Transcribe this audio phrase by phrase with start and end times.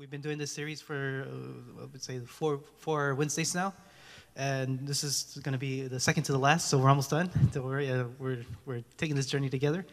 [0.00, 3.74] We've been doing this series for, uh, I would say, four, four Wednesdays now.
[4.34, 7.28] And this is going to be the second to the last, so we're almost done.
[7.52, 9.84] Don't worry, uh, we're, we're taking this journey together.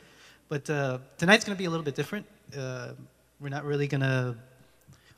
[0.48, 2.26] But uh, tonight's going to be a little bit different.
[2.58, 2.94] Uh,
[3.42, 4.38] we're not really going to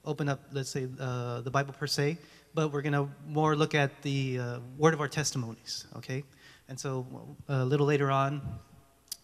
[0.06, 2.18] open up, let's say, uh, the Bible per se,
[2.56, 6.24] but we're going to more look at the uh, word of our testimonies, okay?
[6.68, 7.06] And so
[7.48, 8.42] a little later on,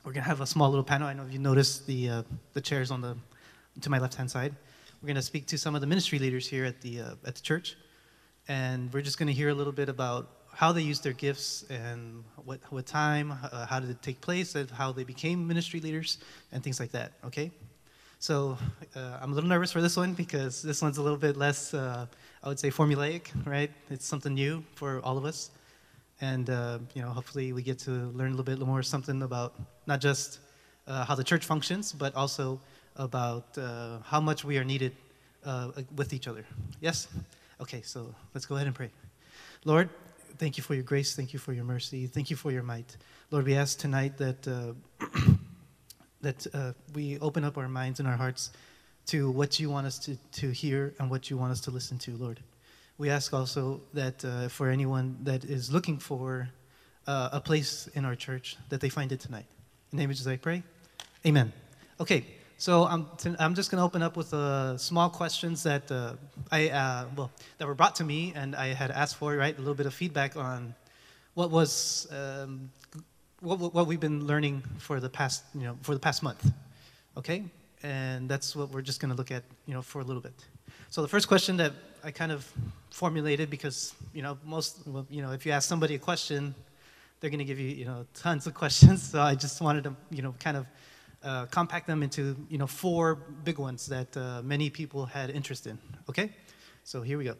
[0.03, 1.07] we're going to have a small little panel.
[1.07, 2.23] I know if you noticed the,
[2.53, 3.17] the chairs on the,
[3.81, 4.53] to my left-hand side.
[5.01, 7.35] We're going to speak to some of the ministry leaders here at the, uh, at
[7.35, 7.75] the church.
[8.47, 11.65] And we're just going to hear a little bit about how they used their gifts
[11.69, 15.79] and what, what time, uh, how did it take place, and how they became ministry
[15.81, 16.19] leaders,
[16.51, 17.51] and things like that, okay?
[18.19, 18.57] So
[18.95, 21.73] uh, I'm a little nervous for this one because this one's a little bit less,
[21.73, 22.05] uh,
[22.41, 23.69] I would say, formulaic, right?
[23.89, 25.51] It's something new for all of us.
[26.21, 29.55] And, uh, you know, hopefully we get to learn a little bit more something about
[29.85, 30.39] not just
[30.87, 32.59] uh, how the church functions, but also
[32.95, 34.93] about uh, how much we are needed
[35.45, 36.45] uh, with each other.
[36.81, 37.07] Yes?
[37.61, 38.89] Okay, so let's go ahead and pray.
[39.63, 39.89] Lord,
[40.37, 41.15] thank you for your grace.
[41.15, 42.07] Thank you for your mercy.
[42.07, 42.97] Thank you for your might.
[43.31, 44.73] Lord, we ask tonight that, uh,
[46.21, 48.51] that uh, we open up our minds and our hearts
[49.07, 51.97] to what you want us to, to hear and what you want us to listen
[51.99, 52.39] to, Lord.
[52.97, 56.49] We ask also that uh, for anyone that is looking for
[57.07, 59.45] uh, a place in our church, that they find it tonight.
[59.91, 60.63] In the name of Jesus, I pray.
[61.25, 61.51] Amen.
[61.99, 62.25] Okay.
[62.57, 66.13] So I'm, t- I'm just going to open up with uh, small questions that uh,
[66.51, 69.59] I uh, well that were brought to me, and I had asked for right a
[69.59, 70.73] little bit of feedback on
[71.33, 72.69] what was um,
[73.41, 76.49] what, what we've been learning for the past you know for the past month,
[77.17, 77.43] okay,
[77.83, 80.45] and that's what we're just going to look at you know for a little bit.
[80.89, 81.73] So the first question that
[82.05, 82.49] I kind of
[82.89, 86.55] formulated because you know most you know if you ask somebody a question,
[87.19, 89.03] they're going to give you you know tons of questions.
[89.03, 90.65] So I just wanted to you know kind of
[91.25, 95.67] uh, compact them into you know four big ones that uh, many people had interest
[95.67, 95.77] in.
[96.07, 96.31] Okay,
[96.83, 97.35] so here we go.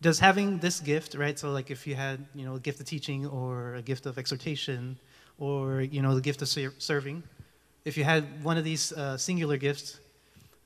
[0.00, 1.38] Does having this gift, right?
[1.38, 4.16] So like if you had you know a gift of teaching or a gift of
[4.18, 4.98] exhortation
[5.38, 7.22] or you know the gift of ser- serving,
[7.84, 10.00] if you had one of these uh, singular gifts,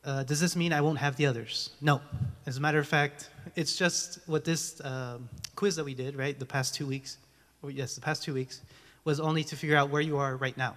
[0.05, 1.71] uh, does this mean I won't have the others?
[1.81, 2.01] No.
[2.47, 6.39] As a matter of fact, it's just what this um, quiz that we did, right?
[6.39, 7.19] The past two weeks,
[7.63, 8.61] or yes, the past two weeks,
[9.05, 10.77] was only to figure out where you are right now.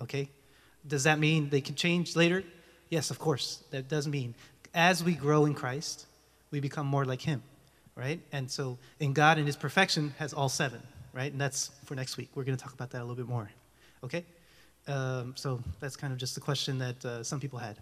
[0.00, 0.28] Okay.
[0.86, 2.44] Does that mean they can change later?
[2.90, 3.62] Yes, of course.
[3.70, 4.34] That does mean
[4.74, 6.06] as we grow in Christ,
[6.50, 7.42] we become more like Him,
[7.94, 8.20] right?
[8.32, 10.82] And so, in God and His perfection has all seven,
[11.12, 11.30] right?
[11.30, 12.30] And that's for next week.
[12.34, 13.50] We're going to talk about that a little bit more,
[14.04, 14.24] okay?
[14.88, 17.76] Um, so that's kind of just the question that uh, some people had.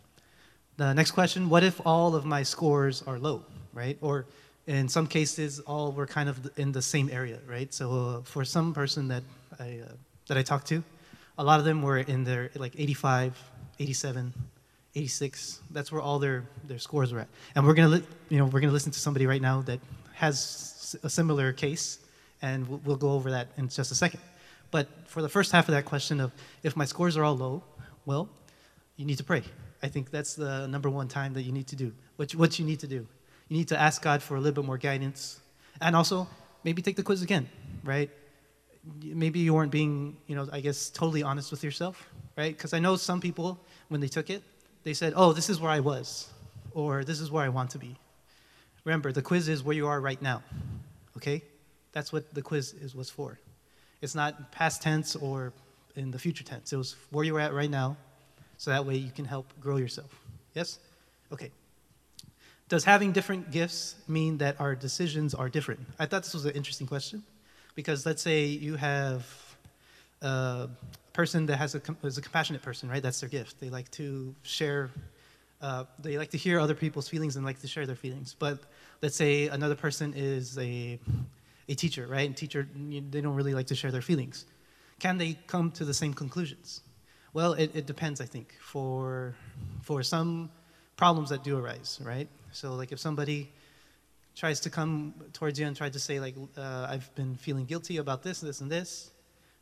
[0.77, 3.97] The next question: What if all of my scores are low, right?
[4.01, 4.27] Or
[4.67, 7.73] in some cases, all were kind of in the same area, right?
[7.73, 9.23] So uh, for some person that
[9.59, 9.93] I uh,
[10.29, 10.83] that I talked to,
[11.41, 13.43] a lot of them were in their like 85,
[13.79, 14.35] 87,
[14.95, 15.61] 86.
[15.71, 17.29] That's where all their, their scores were at.
[17.55, 19.81] And we're gonna you know we're gonna listen to somebody right now that
[20.13, 21.99] has a similar case,
[22.43, 24.21] and we'll, we'll go over that in just a second.
[24.71, 26.31] But for the first half of that question of
[26.63, 27.63] if my scores are all low,
[28.05, 28.29] well,
[28.97, 29.43] you need to pray.
[29.83, 31.91] I think that's the number one time that you need to do.
[32.19, 33.07] You, what you need to do,
[33.49, 35.41] you need to ask God for a little bit more guidance,
[35.81, 36.29] and also
[36.65, 37.49] maybe take the quiz again,
[37.83, 38.11] right?
[39.03, 42.57] Maybe you weren't being, you know, I guess totally honest with yourself, right?
[42.57, 44.43] Because I know some people, when they took it,
[44.85, 46.29] they said, oh, this is where I was,
[46.73, 47.97] or this is where I want to be.
[48.85, 50.43] Remember, the quiz is where you are right now,
[51.17, 51.43] okay?
[51.93, 53.39] That's what the quiz is was for.
[54.01, 55.53] It's not past tense or
[55.97, 56.73] in the future tense.
[56.73, 57.97] It was where you're at right now,
[58.57, 60.19] so that way you can help grow yourself.
[60.55, 60.79] Yes?
[61.31, 61.51] Okay.
[62.69, 65.81] Does having different gifts mean that our decisions are different?
[65.99, 67.23] I thought this was an interesting question.
[67.81, 69.25] Because let's say you have
[70.21, 70.69] a
[71.15, 73.03] person that has a, is a compassionate person, right?
[73.03, 73.59] That's their gift.
[73.59, 74.91] They like to share,
[75.63, 78.37] uh, they like to hear other people's feelings and like to share their feelings.
[78.39, 78.59] But
[79.01, 81.01] let's say another person is a,
[81.71, 82.27] a teacher, right?
[82.27, 82.69] And teacher,
[83.13, 84.45] they don't really like to share their feelings.
[84.99, 86.83] Can they come to the same conclusions?
[87.33, 88.57] Well, it, it depends, I think.
[88.61, 89.35] For,
[89.81, 90.51] for some
[90.99, 92.29] problems that do arise, right?
[92.53, 93.51] So, like if somebody
[94.37, 97.99] tries to come towards you and try to say like uh, i've been feeling guilty
[97.99, 99.11] about this this and this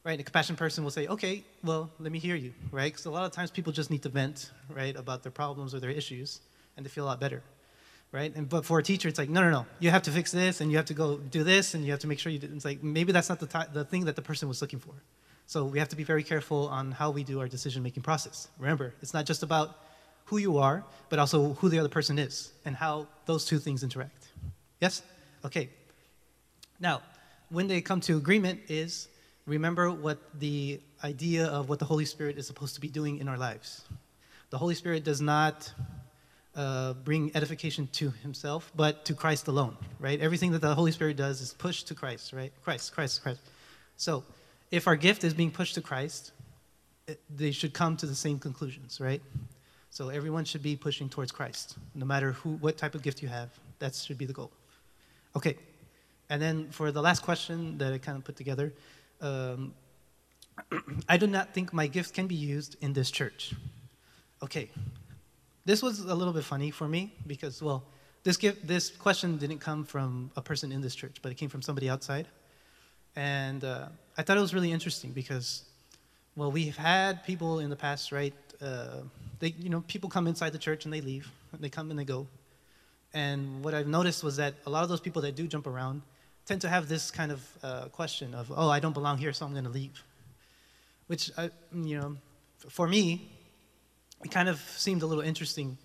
[0.05, 0.21] right?
[0.21, 2.91] A compassionate person will say okay well let me hear you right?
[2.93, 5.81] Because a lot of times people just need to vent right about their problems or
[5.81, 6.41] their issues
[6.77, 7.43] and they feel a lot better
[8.11, 8.35] right?
[8.35, 9.67] And but for a teacher it's like no no no.
[9.81, 12.01] You have to fix this and you have to go do this and you have
[12.01, 14.23] to make sure you do it's like maybe that's not the, the thing that the
[14.23, 14.95] person was looking for.
[15.47, 18.49] So we have to be very careful on how we do our decision making process.
[18.59, 19.69] Remember it's not just about
[20.27, 23.83] who you are but also who the other person is and how those two things
[23.83, 24.18] interact
[24.81, 25.03] Yes?
[25.45, 25.71] Okay.
[26.81, 27.03] Now,
[27.51, 29.09] when they come to agreement is
[29.47, 33.29] remember what the idea of what the Holy Spirit is supposed to be doing in
[33.29, 33.85] our lives.
[34.51, 35.73] The Holy Spirit does not
[36.55, 40.21] uh, bring edification to himself, but to Christ alone, right?
[40.21, 42.53] Everything that the Holy Spirit does is pushed to Christ, right?
[42.63, 43.41] Christ, Christ, Christ.
[43.97, 44.25] So
[44.71, 46.33] if our gift is being pushed to Christ,
[47.07, 49.23] it, they should come to the same conclusions, right?
[49.91, 53.29] So everyone should be pushing towards Christ, no matter who, what type of gift you
[53.29, 53.51] have.
[53.79, 54.51] That should be the goal.
[55.39, 55.57] Okay,
[56.31, 58.73] and then for the last question that I kind of put together,
[59.21, 59.73] um,
[61.09, 63.55] I do not think my gifts can be used in this church.
[64.43, 64.69] Okay,
[65.65, 67.85] this was a little bit funny for me because, well,
[68.25, 71.49] this, gift, this question didn't come from a person in this church, but it came
[71.49, 72.27] from somebody outside.
[73.15, 73.87] And uh,
[74.17, 75.63] I thought it was really interesting because,
[76.35, 78.35] well, we've had people in the past, right?
[78.61, 79.03] Uh,
[79.39, 81.31] they, you know, people come inside the church and they leave.
[81.53, 82.27] and They come and they go.
[83.15, 86.03] And what I've noticed was that a lot of those people that do jump around
[86.45, 89.47] tend to have this kind of uh, question of, oh, I don't belong here, so
[89.47, 90.03] I'm going to leave.
[91.07, 92.17] Which, I, you know,
[92.69, 93.31] for me,
[94.25, 95.79] it kind of seemed a little interesting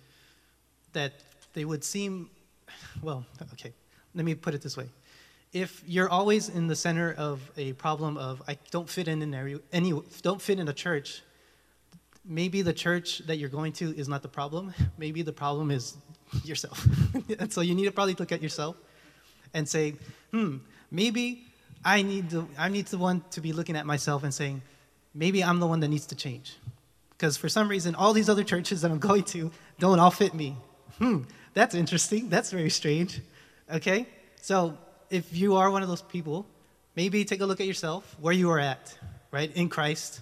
[0.92, 1.12] that
[1.52, 2.30] they would seem,
[3.02, 3.72] well, okay,
[4.14, 4.88] let me put it this way.
[5.52, 9.56] If you're always in the center of a problem of I don't fit in any,
[9.72, 9.92] any
[10.22, 11.22] don't fit in a church,
[12.24, 14.74] maybe the church that you're going to is not the problem.
[14.98, 15.96] Maybe the problem is
[16.44, 16.86] yourself.
[17.38, 18.76] and so you need to probably look at yourself
[19.52, 19.94] and say,
[20.30, 20.58] hmm,
[20.90, 21.44] maybe
[21.84, 24.62] I need to, I need to want to be looking at myself and saying,
[25.14, 26.56] maybe I'm the one that needs to change.
[27.10, 30.34] Because for some reason, all these other churches that I'm going to don't all fit
[30.34, 30.56] me.
[30.98, 31.22] Hmm,
[31.52, 32.28] that's interesting.
[32.28, 33.20] That's very strange.
[33.70, 34.06] Okay?
[34.40, 34.76] So
[35.10, 36.46] if you are one of those people,
[36.96, 38.96] maybe take a look at yourself, where you are at,
[39.30, 39.54] right?
[39.54, 40.20] In Christ,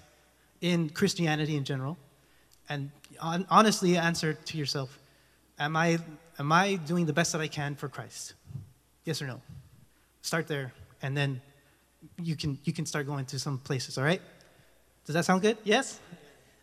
[0.61, 1.97] in Christianity in general,
[2.69, 4.99] and on, honestly answer to yourself,
[5.63, 5.99] am I,
[6.39, 8.35] am I doing the best that I can for Christ?
[9.05, 9.41] Yes or no?
[10.21, 11.41] Start there, and then
[12.21, 14.21] you can, you can start going to some places, all right?
[15.07, 15.57] Does that sound good?
[15.65, 16.01] Yes?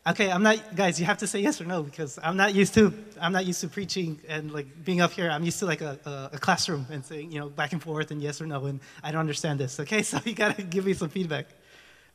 [0.08, 2.74] Okay, I'm not, guys, you have to say yes or no because I'm not used
[2.76, 5.30] to, I'm not used to preaching and like being up here.
[5.30, 8.10] I'm used to like a, a, a classroom and saying, you know, back and forth
[8.12, 9.80] and yes or no, and I don't understand this.
[9.80, 11.48] Okay, so you gotta give me some feedback.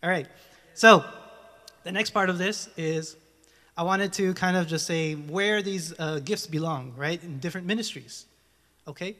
[0.03, 0.27] All right,
[0.73, 1.05] so
[1.85, 3.17] the next part of this is
[3.76, 7.67] I wanted to kind of just say where these uh, gifts belong, right, in different
[7.67, 8.25] ministries.
[8.87, 9.17] Okay,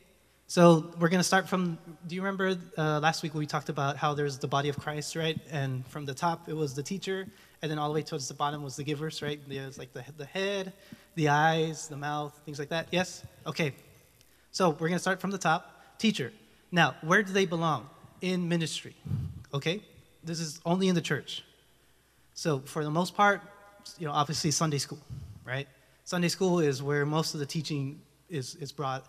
[0.46, 1.76] so we're going to start from.
[2.06, 5.16] Do you remember uh, last week we talked about how there's the body of Christ,
[5.16, 5.36] right?
[5.50, 7.26] And from the top it was the teacher,
[7.62, 9.40] and then all the way towards the bottom was the givers, right?
[9.48, 10.72] There's like the the head,
[11.16, 12.86] the eyes, the mouth, things like that.
[12.92, 13.24] Yes.
[13.48, 13.74] Okay.
[14.52, 15.98] So we're going to start from the top.
[15.98, 16.32] Teacher.
[16.70, 17.88] Now, where do they belong
[18.20, 18.94] in ministry?
[19.52, 19.82] Okay.
[20.22, 21.44] This is only in the church.
[22.34, 23.40] So for the most part,
[23.98, 25.00] you know, obviously Sunday school,
[25.44, 25.69] right?
[26.04, 29.06] Sunday school is where most of the teaching is is brought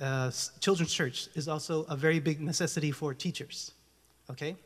[0.00, 0.30] uh,
[0.60, 3.72] children's church is also a very big necessity for teachers,
[4.30, 4.56] okay?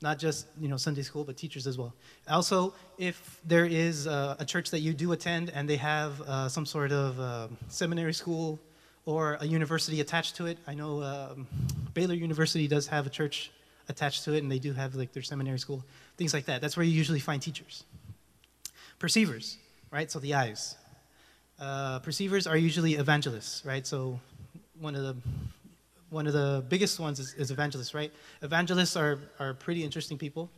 [0.00, 1.92] Not just you know Sunday school, but teachers as well.
[2.28, 6.48] Also, if there is a, a church that you do attend and they have uh,
[6.48, 8.60] some sort of uh, seminary school
[9.06, 11.48] or a university attached to it, I know um,
[11.94, 13.50] Baylor University does have a church
[13.88, 15.84] attached to it, and they do have like their seminary school,
[16.16, 16.60] things like that.
[16.60, 17.84] That's where you usually find teachers.
[18.98, 19.58] Perceivers,
[19.90, 20.10] right?
[20.10, 20.76] So the eyes.
[21.58, 23.86] Uh, perceivers are usually evangelists, right?
[23.86, 24.20] So
[24.80, 25.16] one of the
[26.10, 28.10] one of the biggest ones is, is, evangelists, right?
[28.42, 30.50] Evangelists are, are pretty interesting people,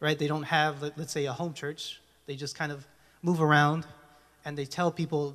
[0.00, 0.18] right?
[0.18, 2.00] They don't have, let, us say, a home church.
[2.26, 2.86] They just kind of
[3.22, 3.86] move around
[4.44, 5.34] and they tell people,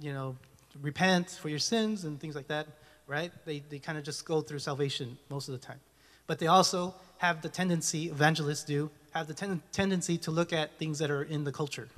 [0.00, 0.36] you know,
[0.80, 2.68] repent for your sins and things like that,
[3.08, 3.32] right?
[3.44, 5.80] They, they kind of just go through salvation most of the time.
[6.28, 10.78] But they also have the tendency, evangelists do, have the ten- tendency to look at
[10.78, 11.88] things that are in the culture,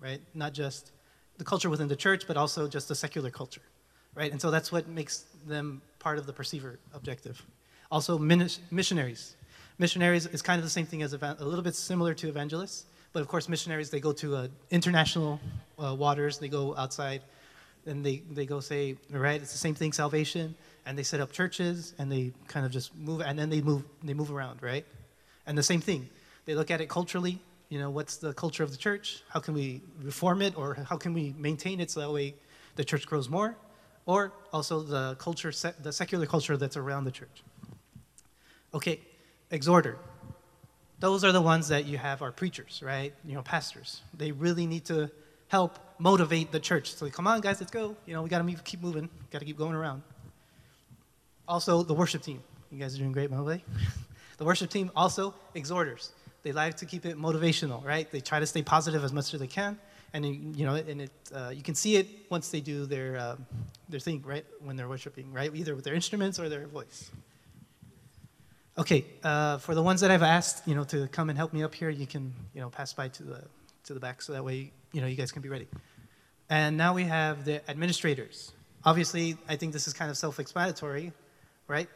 [0.00, 0.20] right?
[0.34, 0.92] Not just
[1.38, 3.62] the culture within the church, but also just the secular culture
[4.18, 4.32] right?
[4.32, 7.40] And so that's what makes them part of the perceiver objective.
[7.90, 9.36] Also, missionaries.
[9.78, 13.20] Missionaries is kind of the same thing as a little bit similar to evangelists, but
[13.20, 15.40] of course, missionaries they go to uh, international
[15.82, 17.22] uh, waters, they go outside,
[17.86, 21.30] and they, they go say, right, it's the same thing, salvation, and they set up
[21.30, 24.84] churches, and they kind of just move, and then they move, they move around, right?
[25.46, 26.08] And the same thing,
[26.48, 27.36] they look at it culturally,
[27.68, 29.22] you know, what's the culture of the church?
[29.28, 32.34] How can we reform it, or how can we maintain it so that way
[32.76, 33.56] the church grows more?
[34.08, 35.52] or also the culture,
[35.82, 37.42] the secular culture that's around the church.
[38.72, 39.00] Okay,
[39.50, 39.98] exhorter.
[40.98, 43.12] Those are the ones that you have are preachers, right?
[43.22, 44.00] You know, pastors.
[44.16, 45.10] They really need to
[45.48, 46.94] help motivate the church.
[46.94, 47.96] So come on, guys, let's go.
[48.06, 49.10] You know, we got to keep moving.
[49.30, 50.02] Got to keep going around.
[51.46, 52.42] Also, the worship team.
[52.70, 53.62] You guys are doing great, by the way.
[54.38, 56.12] the worship team also exhorters.
[56.42, 58.10] They like to keep it motivational, right?
[58.10, 59.78] They try to stay positive as much as they can
[60.12, 63.36] and you know, and it, uh, you can see it once they do their uh,
[63.88, 64.44] their thing, right?
[64.60, 65.54] When they're worshiping, right?
[65.54, 67.10] Either with their instruments or their voice.
[68.76, 71.64] Okay, uh, for the ones that I've asked, you know, to come and help me
[71.64, 73.44] up here, you can, you know, pass by to the
[73.84, 75.66] to the back, so that way, you know, you guys can be ready.
[76.48, 78.52] And now we have the administrators.
[78.84, 81.12] Obviously, I think this is kind of self explanatory,
[81.66, 81.88] right?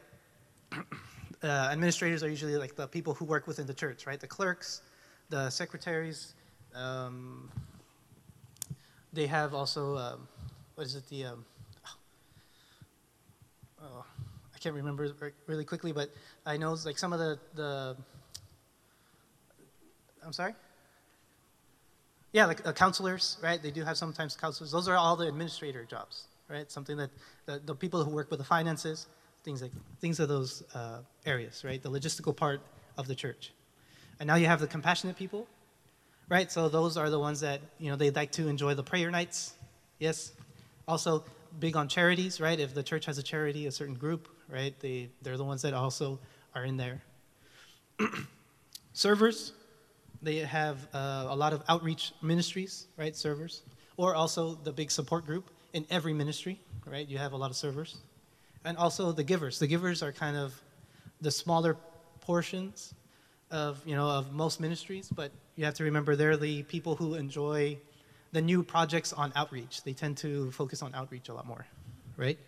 [1.42, 4.20] uh, administrators are usually like the people who work within the church, right?
[4.20, 4.82] The clerks,
[5.28, 6.34] the secretaries.
[6.74, 7.50] Um,
[9.12, 10.28] they have also, um,
[10.74, 11.44] what is it, the, um,
[13.82, 14.04] oh,
[14.54, 15.12] I can't remember
[15.46, 16.10] really quickly, but
[16.46, 17.96] I know like some of the, the
[20.24, 20.54] I'm sorry?
[22.32, 23.62] Yeah, like uh, counselors, right?
[23.62, 24.70] They do have sometimes counselors.
[24.70, 26.70] Those are all the administrator jobs, right?
[26.70, 27.10] Something that
[27.46, 29.06] the, the people who work with the finances,
[29.44, 31.82] things like things of those uh, areas, right?
[31.82, 32.60] The logistical part
[32.96, 33.52] of the church.
[34.20, 35.46] And now you have the compassionate people,
[36.28, 36.50] right?
[36.50, 39.54] So those are the ones that you know they like to enjoy the prayer nights,
[39.98, 40.32] yes.
[40.86, 41.24] Also
[41.58, 42.58] big on charities, right?
[42.58, 44.78] If the church has a charity, a certain group, right?
[44.80, 46.18] They they're the ones that also
[46.54, 47.02] are in there.
[48.92, 49.52] Servers,
[50.20, 53.16] they have uh, a lot of outreach ministries, right?
[53.16, 53.62] Servers,
[53.96, 57.08] or also the big support group in every ministry, right?
[57.08, 57.96] You have a lot of servers,
[58.64, 59.58] and also the givers.
[59.58, 60.60] The givers are kind of
[61.20, 61.76] the smaller
[62.20, 62.94] portions
[63.50, 67.14] of you know of most ministries, but you have to remember they're the people who
[67.14, 67.78] enjoy
[68.32, 69.82] the new projects on outreach.
[69.82, 71.66] They tend to focus on outreach a lot more,
[72.16, 72.38] right?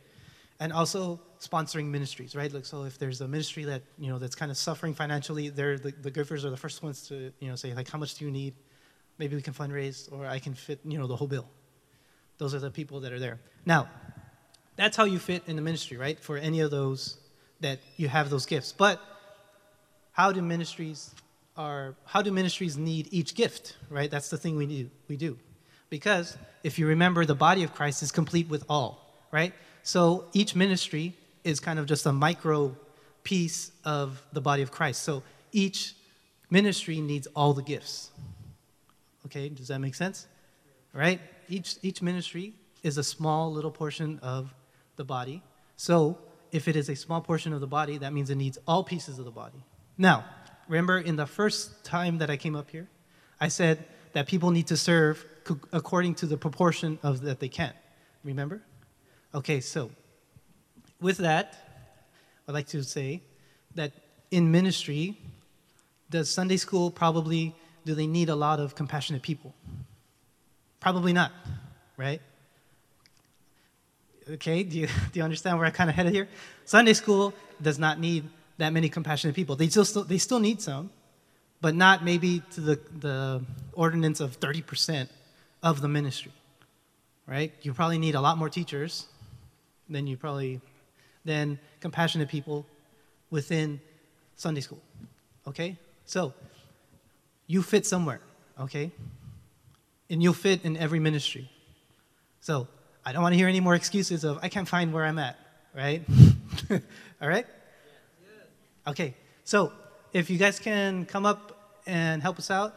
[0.60, 2.52] and also sponsoring ministries, right?
[2.52, 5.78] Like, so if there's a ministry that you know that's kind of suffering financially, they're
[5.78, 8.24] the, the givers are the first ones to you know say like, how much do
[8.24, 8.54] you need?
[9.18, 11.48] Maybe we can fundraise, or I can fit you know the whole bill.
[12.38, 13.40] Those are the people that are there.
[13.64, 13.88] Now,
[14.76, 16.18] that's how you fit in the ministry, right?
[16.18, 17.16] For any of those
[17.60, 18.72] that you have those gifts.
[18.72, 19.00] But
[20.12, 21.14] how do ministries
[21.56, 24.10] are how do ministries need each gift, right?
[24.10, 24.90] That's the thing we do.
[25.08, 25.38] We do.
[25.90, 29.52] Because if you remember the body of Christ is complete with all, right?
[29.82, 31.14] So each ministry
[31.44, 32.74] is kind of just a micro
[33.22, 35.02] piece of the body of Christ.
[35.02, 35.94] So each
[36.50, 38.10] ministry needs all the gifts.
[39.26, 40.26] Okay, does that make sense?
[40.92, 41.20] Right?
[41.48, 44.54] Each, each ministry is a small little portion of
[44.96, 45.42] the body.
[45.76, 46.18] So
[46.52, 49.18] if it is a small portion of the body, that means it needs all pieces
[49.18, 49.62] of the body.
[49.98, 50.24] Now,
[50.68, 52.88] remember in the first time that I came up here,
[53.40, 55.24] I said that people need to serve
[55.72, 57.72] according to the proportion of that they can.
[58.22, 58.62] Remember?
[59.34, 59.90] Okay, so
[61.00, 61.56] with that,
[62.48, 63.22] I'd like to say
[63.74, 63.92] that
[64.30, 65.18] in ministry,
[66.10, 69.54] does Sunday school probably, do they need a lot of compassionate people?
[70.80, 71.32] Probably not,
[71.96, 72.20] right?
[74.28, 76.28] Okay, do you, do you understand where I kind of headed here?
[76.64, 78.24] Sunday school does not need
[78.58, 79.56] that many compassionate people.
[79.56, 80.90] They still, they still need some,
[81.60, 85.08] but not maybe to the, the ordinance of 30%
[85.62, 86.32] of the ministry,
[87.26, 87.52] right?
[87.62, 89.06] You probably need a lot more teachers
[89.88, 90.60] than you probably
[91.24, 92.66] then compassionate people
[93.30, 93.80] within
[94.36, 94.80] Sunday school.
[95.46, 95.76] Okay?
[96.06, 96.32] So
[97.46, 98.20] you fit somewhere,
[98.60, 98.90] okay?
[100.08, 101.50] And you'll fit in every ministry.
[102.40, 102.68] So
[103.04, 105.38] I don't want to hear any more excuses of I can't find where I'm at,
[105.74, 106.02] right?
[107.20, 107.46] All right?
[108.86, 109.14] Okay.
[109.44, 109.72] So
[110.12, 112.74] if you guys can come up and help us out.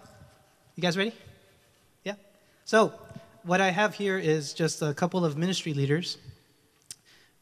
[0.76, 1.14] You guys ready?
[2.04, 2.16] Yeah?
[2.66, 2.94] So
[3.44, 6.18] what I have here is just a couple of ministry leaders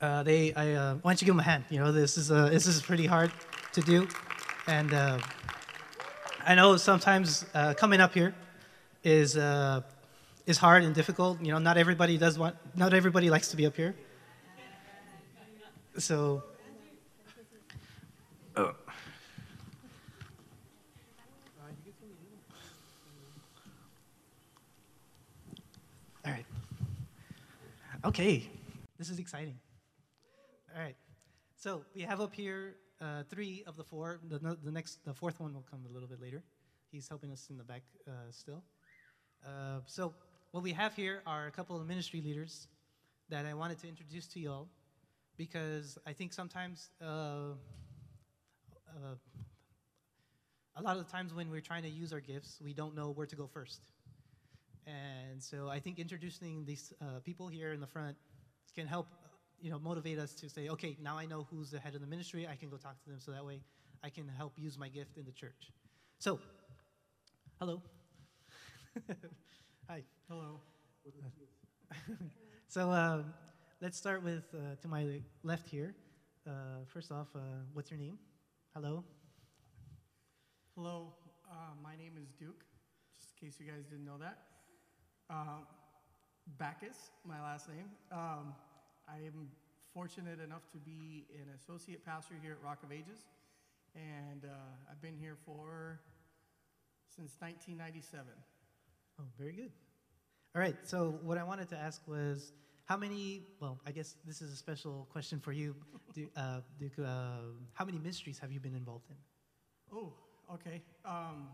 [0.01, 1.63] uh, they, I, uh, why don't you give them a hand?
[1.69, 3.31] You know, this is, uh, this is pretty hard
[3.73, 4.07] to do.
[4.67, 5.19] And uh,
[6.45, 8.35] I know sometimes uh, coming up here
[9.03, 9.35] is,
[10.45, 11.41] is hard and difficult.
[11.41, 13.95] You know, not everybody does want, not everybody likes to be up here.
[15.97, 16.43] So,
[18.55, 18.75] oh.
[26.25, 26.45] All right.
[28.03, 28.49] Okay,
[28.97, 29.57] this is exciting.
[30.75, 30.95] All right.
[31.55, 34.19] So we have up here uh, three of the four.
[34.27, 36.43] The, the next, the fourth one will come a little bit later.
[36.91, 38.63] He's helping us in the back uh, still.
[39.45, 40.13] Uh, so
[40.55, 42.69] what we have here are a couple of ministry leaders
[43.27, 44.69] that I wanted to introduce to y'all
[45.35, 47.55] because I think sometimes uh,
[48.88, 49.15] uh,
[50.77, 53.12] a lot of the times when we're trying to use our gifts, we don't know
[53.12, 53.81] where to go first.
[54.88, 58.15] And so I think introducing these uh, people here in the front
[58.74, 59.07] can help
[59.62, 62.07] you know, motivate us to say, okay, now I know who's the head of the
[62.07, 62.47] ministry.
[62.47, 63.59] I can go talk to them so that way
[64.05, 65.74] I can help use my gift in the church.
[66.17, 66.39] So,
[67.59, 67.81] hello.
[69.87, 70.01] Hi.
[70.27, 70.61] Hello.
[72.67, 73.21] so, uh,
[73.81, 75.93] let's start with uh, to my left here.
[76.47, 77.39] Uh, first off, uh,
[77.71, 78.17] what's your name?
[78.73, 79.03] Hello.
[80.75, 81.13] Hello.
[81.47, 82.65] Uh, my name is Duke,
[83.15, 84.39] just in case you guys didn't know that.
[85.29, 85.61] Uh,
[86.57, 87.89] Backus, my last name.
[88.11, 88.55] Um,
[89.07, 89.49] I am
[89.93, 93.21] fortunate enough to be an associate pastor here at Rock of Ages,
[93.93, 95.99] and uh, I've been here for
[97.15, 98.25] since 1997.
[99.19, 99.72] Oh, very good.
[100.55, 100.75] All right.
[100.84, 102.53] So what I wanted to ask was,
[102.86, 103.43] how many?
[103.60, 105.75] Well, I guess this is a special question for you,
[106.13, 106.93] Du- uh, Duke.
[107.00, 107.38] Uh,
[107.74, 109.15] how many ministries have you been involved in?
[109.98, 110.13] Oh,
[110.53, 110.81] okay.
[111.03, 111.48] Um,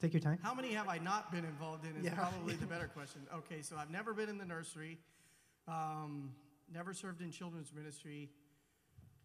[0.00, 0.38] Take your time.
[0.42, 2.14] how many have I not been involved in is Yeah.
[2.14, 3.20] probably the better question.
[3.32, 4.98] Okay, so I've never been in the nursery,
[5.68, 6.32] um,
[6.72, 8.28] never served in children's ministry.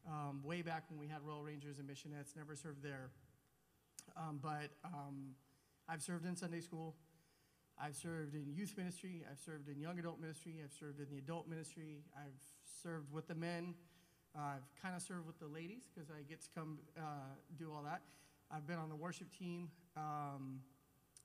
[0.08, 3.10] Um, way back when we had Royal Rangers and Missionettes, never served there.
[4.16, 5.36] Um, but um,
[5.90, 6.96] I've served in Sunday school.
[7.80, 9.24] I've served in youth ministry.
[9.30, 10.56] I've served in young adult ministry.
[10.64, 12.04] I've served in the adult ministry.
[12.16, 12.42] I've
[12.82, 13.76] served with the men.
[14.36, 17.72] Uh, I've kind of served with the ladies because I get to come uh, do
[17.74, 18.02] all that.
[18.52, 19.70] I've been on the worship team.
[19.96, 20.62] Um,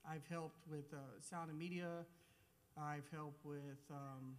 [0.09, 2.05] I've helped with uh, sound and media.
[2.77, 4.37] I've helped with, um,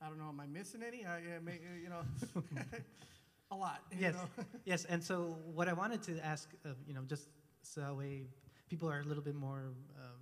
[0.00, 1.04] I don't know, am I missing any?
[1.04, 2.02] I, I may, you know,
[3.52, 3.82] a lot.
[3.98, 4.14] Yes.
[4.64, 4.84] Yes.
[4.86, 7.28] And so what I wanted to ask, uh, you know, just
[7.62, 8.26] so that way
[8.68, 10.20] people are a little bit more um,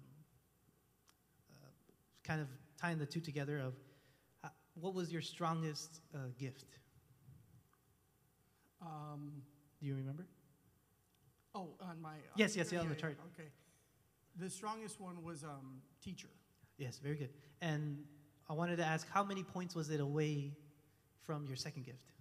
[1.50, 1.68] uh,
[2.25, 2.49] kind of
[2.80, 3.58] tying the two together.
[3.58, 3.75] Of
[4.44, 6.64] uh, what was your strongest uh, gift?
[8.82, 9.42] Um,
[9.80, 10.26] Do you remember?
[11.54, 12.14] oh, on my.
[12.37, 13.18] Yes, yes, yeah, on the chart.
[13.34, 13.49] Okay.
[14.37, 16.28] The strongest one was um, teacher.
[16.78, 17.30] Yes, very good.
[17.60, 17.99] And
[18.49, 20.52] I wanted to ask, how many points was it away
[21.20, 22.12] from your second gift?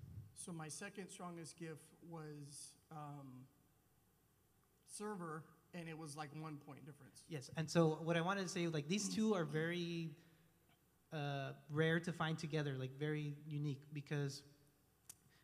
[0.45, 3.27] So my second strongest gift was um,
[4.87, 5.43] server,
[5.73, 7.23] and it was like one point difference.
[7.27, 10.11] Yes, and so what I wanted to say, like these two are very
[11.11, 14.41] uh, rare to find together, like very unique, because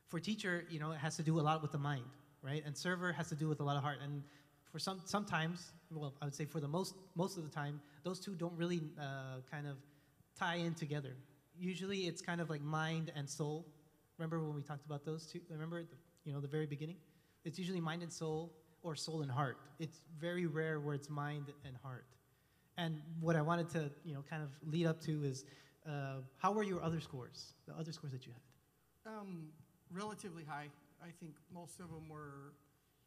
[0.07, 2.05] for teacher, you know, it has to do a lot with the mind,
[2.41, 2.63] right?
[2.65, 3.97] And server has to do with a lot of heart.
[4.01, 4.23] And
[4.71, 8.19] for some, sometimes, well, I would say for the most, most of the time, those
[8.19, 9.75] two don't really uh, kind of
[10.39, 11.17] tie in together.
[11.59, 13.65] Usually, it's kind of like mind and soul.
[14.17, 15.41] Remember when we talked about those two?
[15.49, 16.97] Remember, the, you know, the very beginning.
[17.43, 19.57] It's usually mind and soul, or soul and heart.
[19.79, 22.05] It's very rare where it's mind and heart.
[22.77, 25.45] And what I wanted to, you know, kind of lead up to is,
[25.87, 27.53] uh, how were your other scores?
[27.67, 29.11] The other scores that you had?
[29.13, 29.49] Um,
[29.91, 30.69] relatively high.
[31.01, 32.53] I think most of them were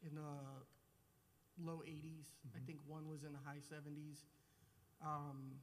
[0.06, 2.34] in the low 80s.
[2.54, 2.66] I Mhm.
[2.66, 4.24] think one was in the high 70s.
[5.00, 5.60] Um,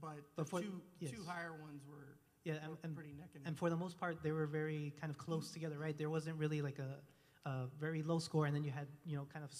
[0.00, 1.12] but But the two, yes.
[1.12, 4.22] two higher ones were, Yeah, and, and, pretty neck and and for the most part,
[4.22, 5.96] they were very kind of close together, right?
[5.96, 9.26] There wasn't really like a, a very low score, and then you had, you know,
[9.32, 9.50] kind of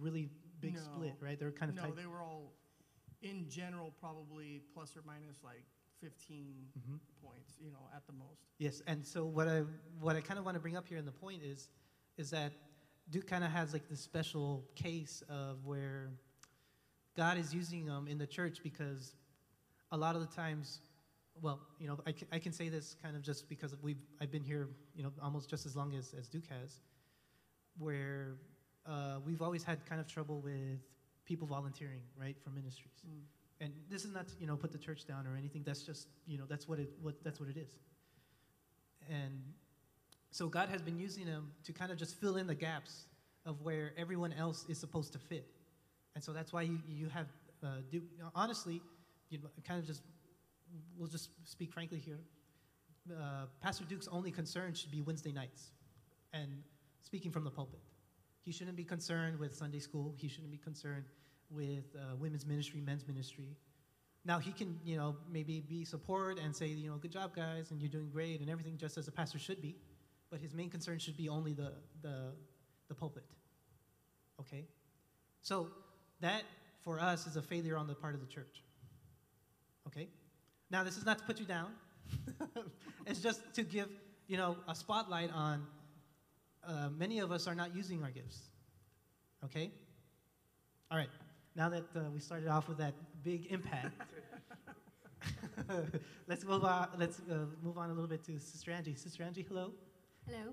[0.00, 0.28] really
[0.60, 0.80] big No.
[0.80, 1.38] split, right?
[1.38, 1.96] They were kind of no, tight.
[1.96, 2.52] they were all,
[3.22, 5.64] in general, probably plus or minus like
[6.00, 7.00] 15 Mhm.
[7.22, 8.42] points, you know, at the most.
[8.58, 9.60] Yes, and so what I
[10.00, 11.70] what I kind of want to bring up here in the point is
[12.18, 12.52] is that
[13.10, 16.10] Duke kind of has like this special case of where
[17.16, 19.14] God is using them in the church because
[19.92, 20.80] a lot of the times,
[21.42, 24.30] well, you know, I can, I can say this kind of just because we've I've
[24.30, 26.80] been here, you know, almost just as long as as Duke has,
[27.78, 28.36] where
[28.86, 30.80] uh, we've always had kind of trouble with
[31.24, 33.02] people volunteering, right, for ministries.
[33.60, 35.62] And this is not to, you know put the church down or anything.
[35.64, 37.78] That's just you know that's what it what that's what it is.
[39.08, 39.40] And
[40.30, 43.06] so god has been using them to kind of just fill in the gaps
[43.46, 45.46] of where everyone else is supposed to fit.
[46.14, 47.26] And so that's why you, you have
[47.62, 48.02] uh, do,
[48.34, 48.82] honestly
[49.30, 50.02] you know, kind of just
[50.96, 52.18] we'll just speak frankly here
[53.10, 55.70] uh, pastor duke's only concern should be wednesday nights
[56.32, 56.62] and
[57.02, 57.80] speaking from the pulpit
[58.42, 61.04] he shouldn't be concerned with sunday school he shouldn't be concerned
[61.50, 63.56] with uh, women's ministry, men's ministry.
[64.24, 67.70] Now he can, you know, maybe be support and say, you know, good job, guys,
[67.70, 69.76] and you're doing great and everything, just as a pastor should be.
[70.30, 72.32] But his main concern should be only the the,
[72.88, 73.22] the pulpit.
[74.40, 74.64] Okay,
[75.42, 75.68] so
[76.20, 76.42] that
[76.82, 78.64] for us is a failure on the part of the church.
[79.86, 80.08] Okay,
[80.70, 81.70] now this is not to put you down.
[83.06, 83.88] it's just to give,
[84.26, 85.66] you know, a spotlight on.
[86.66, 88.40] Uh, many of us are not using our gifts.
[89.44, 89.70] Okay.
[90.90, 91.10] All right.
[91.54, 93.94] Now that uh, we started off with that big impact,
[96.28, 96.88] let's move on.
[96.98, 98.94] Let's uh, move on a little bit to Sister Angie.
[98.94, 99.72] Sister Angie, hello.
[100.26, 100.52] Hello.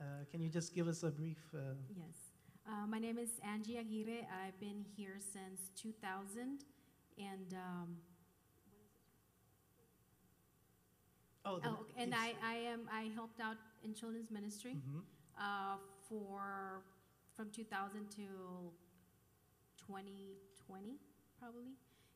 [0.00, 1.38] Uh, can you just give us a brief?
[1.54, 2.16] Uh, Yes.
[2.66, 4.26] Uh, my name is Angie Aguirre.
[4.42, 6.64] I've been here since 2000,
[7.18, 7.96] and um,
[11.44, 12.14] oh, the- oh, and.
[12.14, 15.02] I, I am I helped out in children's ministry Mhm.
[15.38, 15.76] uh,
[16.08, 16.82] for
[17.36, 18.72] from 2000 to
[19.86, 20.98] 2020
[21.38, 21.72] probably,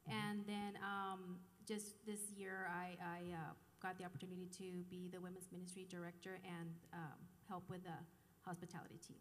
[0.06, 0.12] Mhm.
[0.12, 5.20] and then um, just this year I, I uh, got the opportunity to be the
[5.20, 7.96] women's ministry director and um, help with the
[8.42, 9.18] hospitality team.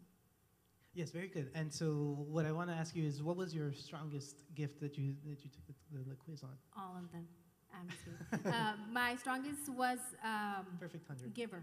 [0.94, 1.50] Yes, very good.
[1.54, 4.96] And so, what I want to ask you is, what was your strongest gift that
[4.96, 6.56] you that you took the, the quiz on?
[6.76, 7.28] All of them.
[7.74, 8.52] I'm just kidding.
[8.52, 11.34] uh, my strongest was um, Perfect hundred.
[11.34, 11.62] giver,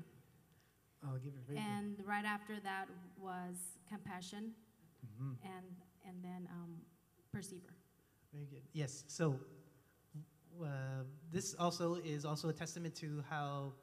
[1.03, 2.87] Oh, give her very and right after that
[3.19, 3.55] was
[3.89, 4.53] compassion,
[5.01, 5.25] good.
[5.25, 5.35] Mhm.
[5.43, 5.65] and
[6.07, 6.77] and then um,
[7.31, 7.73] Perceiver.
[8.33, 8.61] Very good.
[8.73, 9.03] Yes.
[9.07, 9.39] So
[10.63, 10.67] uh,
[11.31, 13.73] this also is also a testament to how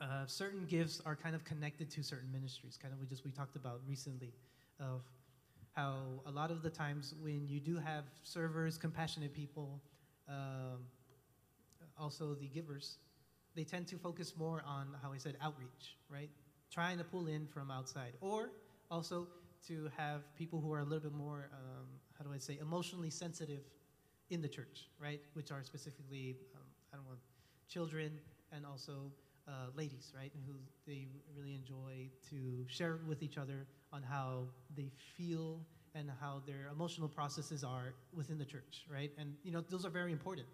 [0.00, 2.76] uh, certain gifts are kind of connected to certain ministries.
[2.80, 4.32] Kind of we just we talked about recently
[4.80, 5.02] of
[5.74, 5.94] how
[6.26, 9.80] a lot of the times when you do have servers, compassionate people,
[10.32, 10.80] um,
[11.98, 12.98] also the givers,
[13.54, 16.30] they tend to focus more on how I said outreach, right?
[16.70, 18.50] Trying to pull in from outside, or
[18.90, 19.28] also
[19.68, 21.86] to have people who are a little bit more, um,
[22.18, 23.60] how do I say, emotionally sensitive
[24.30, 25.20] in the church, right?
[25.34, 27.20] Which are specifically, um, I don't want
[27.68, 28.12] children
[28.52, 29.12] and also
[29.46, 30.32] uh, ladies, right?
[30.46, 30.54] Who
[30.86, 34.44] they really enjoy to share with each other on how
[34.76, 35.60] they feel
[35.94, 39.10] and how their emotional processes are within the church, right?
[39.18, 40.46] And you know, those are very important.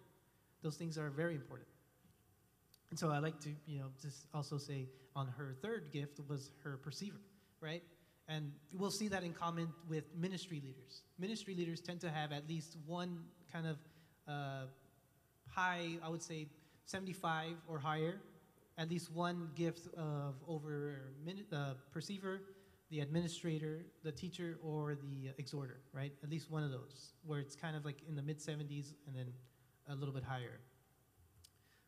[0.61, 1.67] Those things are very important.
[2.89, 6.51] And so I like to, you know, just also say on her third gift was
[6.63, 7.19] her perceiver,
[7.61, 7.83] right?
[8.27, 11.01] And we'll see that in common with ministry leaders.
[11.17, 13.77] Ministry leaders tend to have at least one kind of
[14.27, 14.65] uh,
[15.47, 16.47] high, I would say
[16.85, 18.21] 75 or higher,
[18.77, 21.01] at least one gift of over
[21.51, 22.41] uh, perceiver,
[22.89, 26.11] the administrator, the teacher, or the exhorter, right?
[26.23, 29.15] At least one of those, where it's kind of like in the mid 70s and
[29.15, 29.27] then
[29.89, 30.59] a little bit higher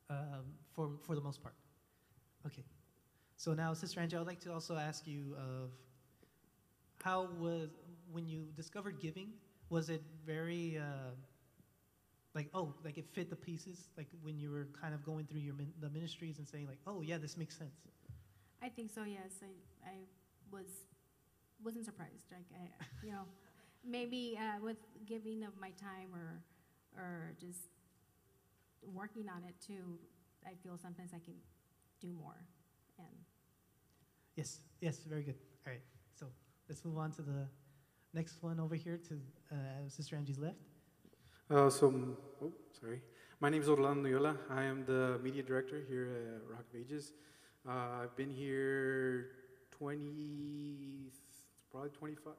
[0.10, 1.56] um, for, for the most part.
[2.46, 2.64] Okay.
[3.36, 5.72] So now, Sister Angie, I'd like to also ask you of
[7.04, 7.70] how was,
[8.12, 9.30] when you discovered giving,
[9.70, 11.12] was it very, uh,
[12.36, 13.90] like, oh, like it fit the pieces?
[13.98, 16.80] Like when you were kind of going through your min- the ministries and saying like,
[16.86, 17.74] oh yeah, this makes sense.
[18.62, 19.04] I think so.
[19.04, 19.96] Yes, I I
[20.52, 20.68] was
[21.64, 22.26] wasn't surprised.
[22.32, 22.70] Like I,
[23.06, 23.26] you know,
[23.86, 26.42] maybe uh, with giving of my time or
[26.98, 27.70] or just
[28.84, 29.98] working on it too,
[30.46, 31.36] I feel sometimes I can
[32.02, 32.38] do more.
[32.98, 33.08] And
[34.36, 35.36] Yes, yes, very good.
[35.66, 35.82] All right,
[36.18, 36.26] so
[36.70, 37.48] let's move on to the
[38.14, 39.20] next one over here to
[39.52, 39.56] uh,
[39.88, 40.56] Sister Angie's left.
[41.50, 41.94] Uh, so,
[42.42, 43.02] oh, sorry.
[43.42, 44.38] My name is Orlando Yola.
[44.50, 47.12] I am the media director here at Rock of Ages.
[47.68, 49.32] Uh, I've been here
[49.72, 51.12] 20,
[51.72, 52.34] probably 25,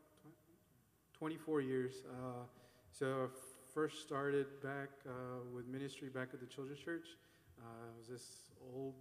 [1.16, 2.04] 24 years.
[2.04, 2.44] Uh,
[2.92, 7.16] so, I first started back uh, with ministry back at the Children's Church.
[7.56, 8.92] Uh, it was this old,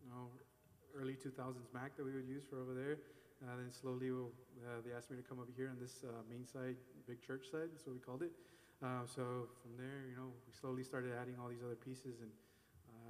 [0.00, 0.32] you know,
[0.96, 2.96] early 2000s Mac that we would use for over there.
[3.44, 4.32] Uh, then slowly, we'll,
[4.64, 6.74] uh, they asked me to come over here on this uh, main side,
[7.06, 7.68] big church side.
[7.70, 8.32] That's what we called it.
[8.80, 12.32] Uh, so from there, you know, we slowly started adding all these other pieces, and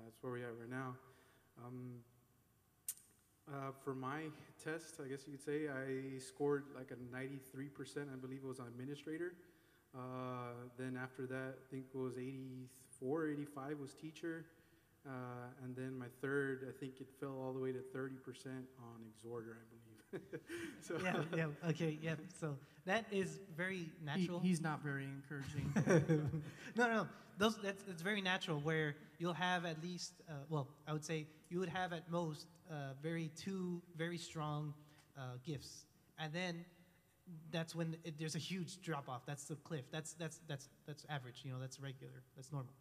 [0.05, 0.97] that's where we're right now.
[1.63, 2.03] Um,
[3.53, 4.23] uh, for my
[4.63, 8.61] test, I guess you could say, I scored like a 93%, I believe it was
[8.61, 9.35] on administrator.
[9.95, 9.99] Uh,
[10.79, 14.45] then after that, I think it was 84, 85 was teacher.
[15.07, 15.11] Uh,
[15.65, 18.11] and then my third, I think it fell all the way to 30%
[18.47, 20.41] on exhorter, I believe.
[20.83, 22.15] so, Yeah, yeah, okay, yeah.
[22.39, 24.41] So that is very He- natural.
[24.41, 25.73] he's not very encouraging.
[26.77, 27.09] no, no, no.
[27.39, 31.27] Those, that's, that's very natural where you'll have at least, uh, well, I would say
[31.51, 34.75] you would have at most uh, very two very strong
[35.17, 35.85] uh, gifts.
[36.19, 36.65] And then
[37.51, 39.23] that's when it, there's a huge drop off.
[39.27, 39.85] That's the cliff.
[39.91, 42.73] That's, that's, that's, that's average, you know, that's regular, that's normal.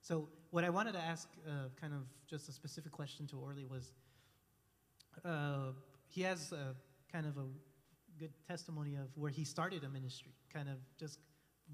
[0.00, 3.64] So what I wanted to ask, uh, kind of just a specific question to Orly
[3.64, 3.92] was,
[5.24, 5.72] uh,
[6.08, 6.74] he has a,
[7.12, 7.44] kind of a
[8.18, 11.18] good testimony of where he started a ministry, kind of just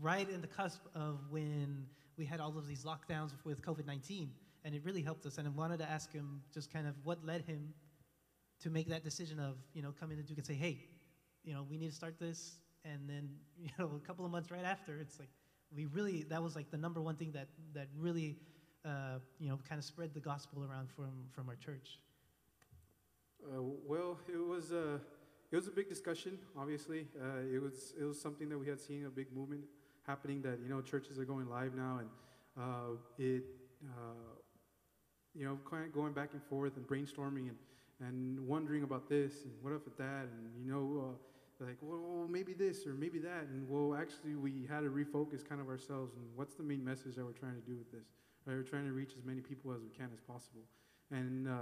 [0.00, 4.30] right in the cusp of when we had all of these lockdowns with COVID 19.
[4.64, 5.38] And it really helped us.
[5.38, 7.72] And I wanted to ask him just kind of what led him
[8.62, 10.84] to make that decision of, you know, coming to Duke and say, hey,
[11.44, 12.58] you know, we need to start this.
[12.84, 15.30] And then, you know, a couple of months right after, it's like,
[15.74, 18.36] we really, that was like the number one thing that, that really,
[18.84, 21.98] uh, you know, kind of spread the gospel around from, from our church.
[23.44, 25.00] Uh, well, it was a
[25.50, 26.38] it was a big discussion.
[26.58, 29.62] Obviously, uh, it was it was something that we had seen a big movement
[30.06, 30.42] happening.
[30.42, 32.08] That you know churches are going live now, and
[32.58, 33.44] uh, it
[33.84, 34.37] uh,
[35.38, 37.56] you know kind of going back and forth and brainstorming and
[38.00, 41.14] and wondering about this and what if at that and you know
[41.60, 45.48] uh, like well maybe this or maybe that and well actually we had to refocus
[45.48, 48.06] kind of ourselves and what's the main message that we're trying to do with this.
[48.46, 48.56] Right?
[48.56, 50.62] We're trying to reach as many people as we can as possible,
[51.10, 51.48] and.
[51.48, 51.52] Uh,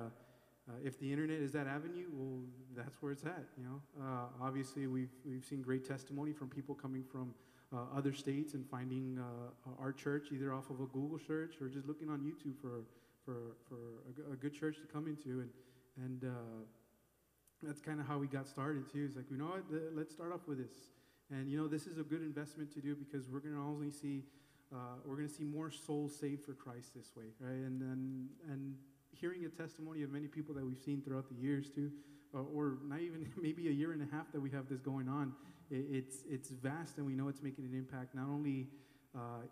[0.68, 2.40] uh, if the internet is that avenue, well,
[2.74, 3.44] that's where it's at.
[3.56, 7.34] You know, uh, obviously we've we've seen great testimony from people coming from
[7.72, 11.68] uh, other states and finding uh, our church either off of a Google search or
[11.68, 12.82] just looking on YouTube for
[13.26, 13.76] for for
[14.30, 15.50] a, a good church to come into, and
[16.04, 16.62] and uh,
[17.62, 19.04] that's kind of how we got started too.
[19.06, 20.74] It's like you know what, let's start off with this,
[21.30, 24.22] and you know this is a good investment to do because we're gonna only see.
[24.74, 27.54] Uh, we're going to see more souls saved for Christ this way, right?
[27.54, 28.74] And and and
[29.12, 31.92] hearing a testimony of many people that we've seen throughout the years too,
[32.34, 35.08] uh, or not even maybe a year and a half that we have this going
[35.08, 35.32] on,
[35.70, 38.66] it, it's it's vast, and we know it's making an impact not only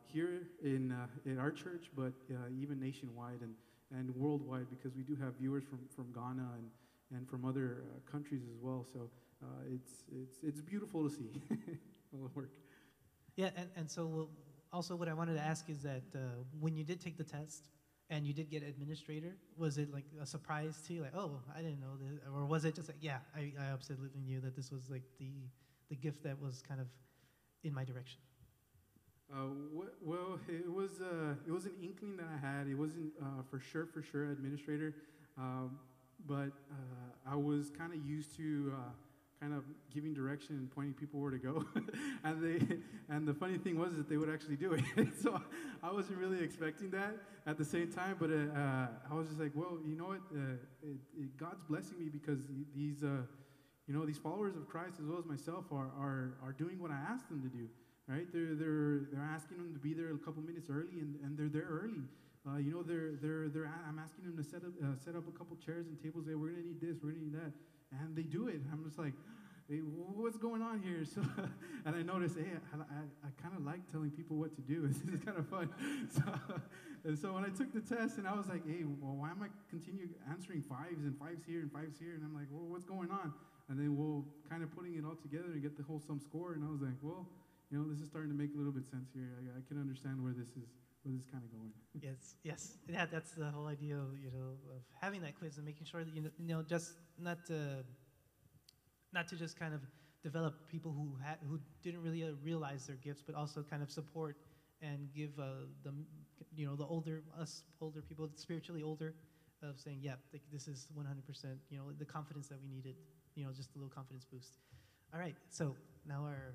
[0.07, 3.55] here in uh, in our church, but uh, even nationwide and
[3.97, 6.71] and worldwide, because we do have viewers from from Ghana and
[7.17, 8.87] and from other uh, countries as well.
[8.93, 9.11] So
[9.43, 11.31] uh, it's it's it's beautiful to see
[12.13, 12.51] all the work.
[13.37, 14.29] Yeah, and, and so
[14.73, 16.19] also what I wanted to ask is that uh,
[16.61, 17.69] when you did take the test
[18.11, 21.63] and you did get administrator, was it like a surprise to you, like, oh, I
[21.63, 24.71] didn't know this, or was it just like, yeah, I, I absolutely knew that this
[24.71, 25.33] was like the
[25.91, 26.87] the gift that was kind of
[27.63, 28.21] in my direction.
[29.35, 32.69] Uh, wh- well, it was uh, it was an inkling that I had.
[32.69, 34.95] It wasn't uh, for sure, for sure, administrator,
[35.37, 35.77] um,
[36.29, 38.79] but uh, I was kind of used to uh,
[39.41, 41.65] kind of giving direction and pointing people where to go.
[42.25, 42.77] and they
[43.09, 44.85] and the funny thing was that they would actually do it.
[45.21, 45.41] so
[45.83, 49.79] I wasn't really expecting that at the same time, but I was just like, well,
[49.85, 50.21] you know what?
[50.85, 52.39] It, it, God's blessing me because
[52.73, 56.81] these, you know, these followers of Christ as well as myself are, are, are doing
[56.81, 57.69] what I asked them to do.
[58.07, 58.29] Right?
[58.33, 61.49] They're, they're, they're asking them to be there a couple minutes early, and, and they're
[61.49, 62.05] there early.
[62.45, 65.25] Uh, you know, they're, they're, they're, I'm asking them to set up, uh, set up
[65.25, 66.27] a couple chairs and tables.
[66.29, 67.53] Hey, we're going to need this, we're going to need that
[68.03, 68.61] and they do it.
[68.73, 69.13] I'm just like,
[69.69, 71.05] hey, what's going on here?
[71.15, 71.23] So,
[71.85, 74.87] and I noticed, hey, I, I, I kind of like telling people what to do.
[74.89, 75.69] this is kind of fun.
[76.11, 76.23] So,
[77.05, 79.43] and so when I took the test, and I was like, hey, well, why am
[79.43, 82.15] I continue answering fives and fives here and fives here?
[82.17, 83.35] And I'm like, well, what's going on?
[83.69, 86.55] And then we'll kind of putting it all together and get the whole sum score.
[86.55, 87.29] And I was like, well,
[87.75, 89.35] you know, this is starting to make a little bit sense here.
[89.35, 90.71] I, I can understand where this is
[91.03, 91.73] where this is kind of going.
[92.01, 93.05] yes, yes, yeah.
[93.11, 96.15] That's the whole idea, of, you know, of having that quiz and making sure that
[96.15, 97.83] you know, you know just not to,
[99.13, 99.81] not to just kind of
[100.23, 103.91] develop people who had who didn't really uh, realize their gifts, but also kind of
[103.91, 104.37] support
[104.81, 106.07] and give uh, them,
[106.55, 109.15] you know, the older us older people, spiritually older,
[109.65, 110.15] of saying, yeah,
[110.53, 112.95] this is 100%, you know, the confidence that we needed,
[113.35, 114.59] you know, just a little confidence boost.
[115.13, 115.75] All right, so
[116.07, 116.55] now our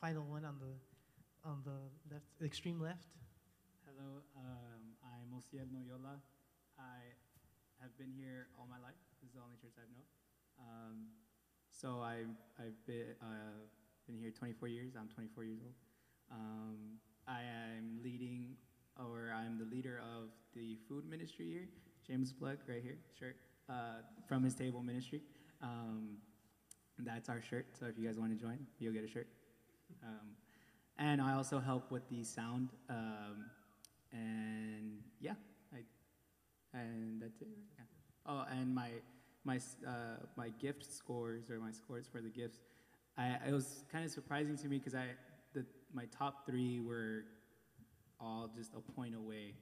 [0.00, 3.06] final one on the on the left, extreme left.
[3.84, 6.18] Hello, um, I'm Osiel Noyola.
[6.78, 7.02] I
[7.80, 8.94] have been here all my life.
[9.20, 10.06] This is the only church I've known.
[10.60, 10.96] Um,
[11.70, 12.26] so I,
[12.58, 13.66] I've been, uh,
[14.06, 14.92] been here 24 years.
[14.98, 15.74] I'm 24 years old.
[16.30, 18.56] Um, I am leading,
[18.98, 21.68] or I'm the leader of the food ministry here.
[22.06, 23.36] James Plug, right here, shirt,
[23.68, 25.22] uh, from his table ministry.
[25.62, 26.18] Um,
[26.98, 27.66] that's our shirt.
[27.78, 29.28] So if you guys want to join, you'll get a shirt.
[30.02, 30.28] Um,
[30.98, 32.70] and I also help with the sound.
[32.90, 33.46] Um,
[34.12, 35.34] and yeah,
[35.72, 35.78] I,
[36.78, 37.48] and that's it.
[37.76, 37.84] Yeah.
[38.26, 38.90] Oh, and my
[39.44, 42.58] my uh, my gift scores or my scores for the gifts,
[43.16, 45.06] I it was kind of surprising to me because I
[45.54, 47.24] the my top three were
[48.20, 49.54] all just a point away.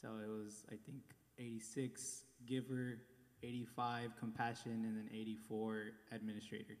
[0.00, 1.02] So it was I think
[1.38, 2.98] 86 giver,
[3.42, 6.76] 85 compassion, and then 84 administrator.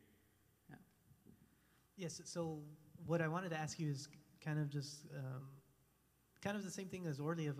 [0.68, 0.76] Yeah.
[1.96, 2.20] Yes.
[2.24, 2.58] So
[3.06, 4.08] what I wanted to ask you is
[4.44, 5.06] kind of just.
[5.16, 5.48] Um,
[6.44, 7.58] kind of the same thing as Orly of,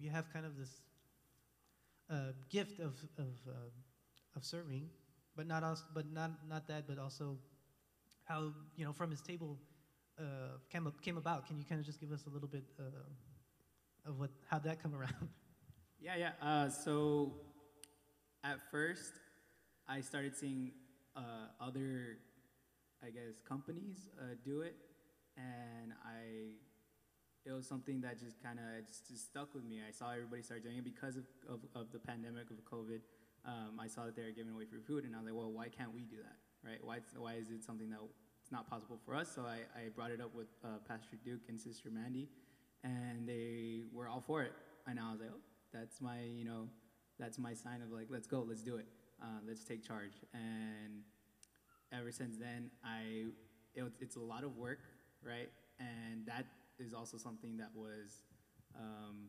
[0.00, 0.80] you have kind of this
[2.10, 4.88] uh, gift of of, uh, of serving,
[5.36, 7.38] but not also, but not not that, but also
[8.24, 9.56] how you know from his table
[10.18, 11.46] uh, came came about.
[11.46, 14.82] Can you kind of just give us a little bit uh, of what how that
[14.82, 15.14] come around?
[16.04, 16.32] Yeah, yeah.
[16.42, 17.32] Uh, so
[18.42, 19.12] at first,
[19.86, 20.72] I started seeing
[21.60, 22.18] other,
[23.02, 24.08] I guess, companies
[24.44, 24.76] do it,
[25.36, 26.54] and I
[27.44, 29.80] it was something that just kind of just, just, stuck with me.
[29.86, 33.00] I saw everybody start doing it because of, of, of the pandemic of COVID.
[33.44, 35.50] Um, I saw that they were giving away free food, and I was like, well,
[35.50, 36.78] why can't we do that, right?
[36.82, 37.98] Why, why is it something that
[38.40, 39.28] it's not possible for us?
[39.34, 42.28] So I, I brought it up with uh, Pastor Duke and Sister Mandy,
[42.84, 44.52] and they were all for it.
[44.86, 45.40] And I was like, oh,
[45.72, 46.68] that's my, you know,
[47.18, 48.86] that's my sign of like, let's go, let's do it,
[49.20, 50.14] uh, let's take charge.
[50.32, 51.02] And
[51.96, 53.26] ever since then, I,
[53.74, 54.80] it, it's a lot of work,
[55.24, 55.50] right?
[55.78, 56.46] And that
[56.78, 58.22] is also something that was
[58.78, 59.28] um,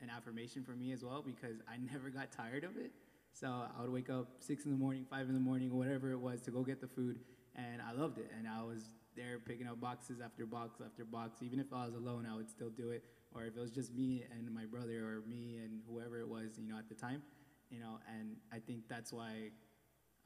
[0.00, 2.92] an affirmation for me as well because I never got tired of it.
[3.32, 6.20] So I would wake up six in the morning, five in the morning, whatever it
[6.20, 7.18] was, to go get the food,
[7.56, 8.30] and I loved it.
[8.38, 11.42] And I was there picking up boxes after box after box.
[11.42, 13.02] Even if I was alone, I would still do it.
[13.34, 16.58] Or if it was just me and my brother, or me and whoever it was,
[16.58, 17.22] you know, at the time,
[17.70, 17.98] you know.
[18.16, 19.50] And I think that's why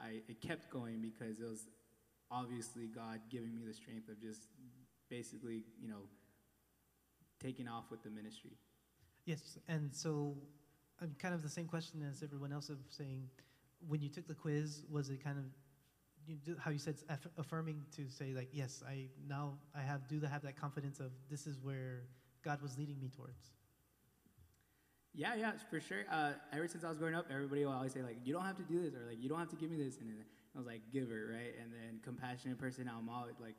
[0.00, 1.68] I it kept going because it was
[2.30, 4.42] obviously God giving me the strength of just
[5.08, 6.02] basically, you know,
[7.40, 8.52] taking off with the ministry.
[9.24, 10.36] Yes, and so
[11.00, 13.28] I'm kind of the same question as everyone else of saying,
[13.86, 15.44] when you took the quiz, was it kind of
[16.26, 20.20] you how you said aff- affirming to say like, yes, I now I have do
[20.20, 22.02] have that confidence of this is where
[22.44, 23.52] God was leading me towards.
[25.18, 26.06] Yeah, yeah, for sure.
[26.12, 28.56] Uh, ever since I was growing up, everybody will always say like, you don't have
[28.56, 30.14] to do this or like you don't have to give me this, and
[30.54, 31.58] I was like giver, right?
[31.60, 32.88] And then compassionate person.
[32.88, 33.56] I'm always like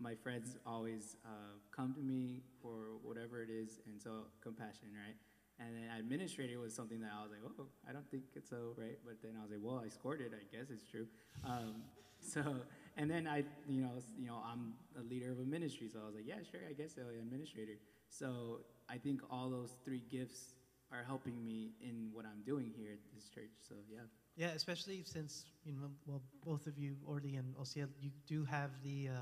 [0.00, 5.14] my friends always uh, come to me for whatever it is, and so compassion, right?
[5.60, 8.72] And then administrator was something that I was like, oh, I don't think it's so,
[8.78, 8.96] right?
[9.04, 10.32] But then I was like, well, I scored it.
[10.32, 11.06] I guess it's true.
[11.44, 11.84] Um,
[12.20, 12.56] so,
[12.96, 16.06] and then I, you know, you know, I'm a leader of a ministry, so I
[16.06, 17.76] was like, yeah, sure, I guess so, an administrator.
[18.08, 20.54] So I think all those three gifts
[20.92, 23.50] are helping me in what I'm doing here at this church.
[23.68, 24.00] So yeah.
[24.36, 28.70] Yeah, especially since you know, well, both of you, Orly and Osiel, you do have
[28.82, 29.12] the, uh,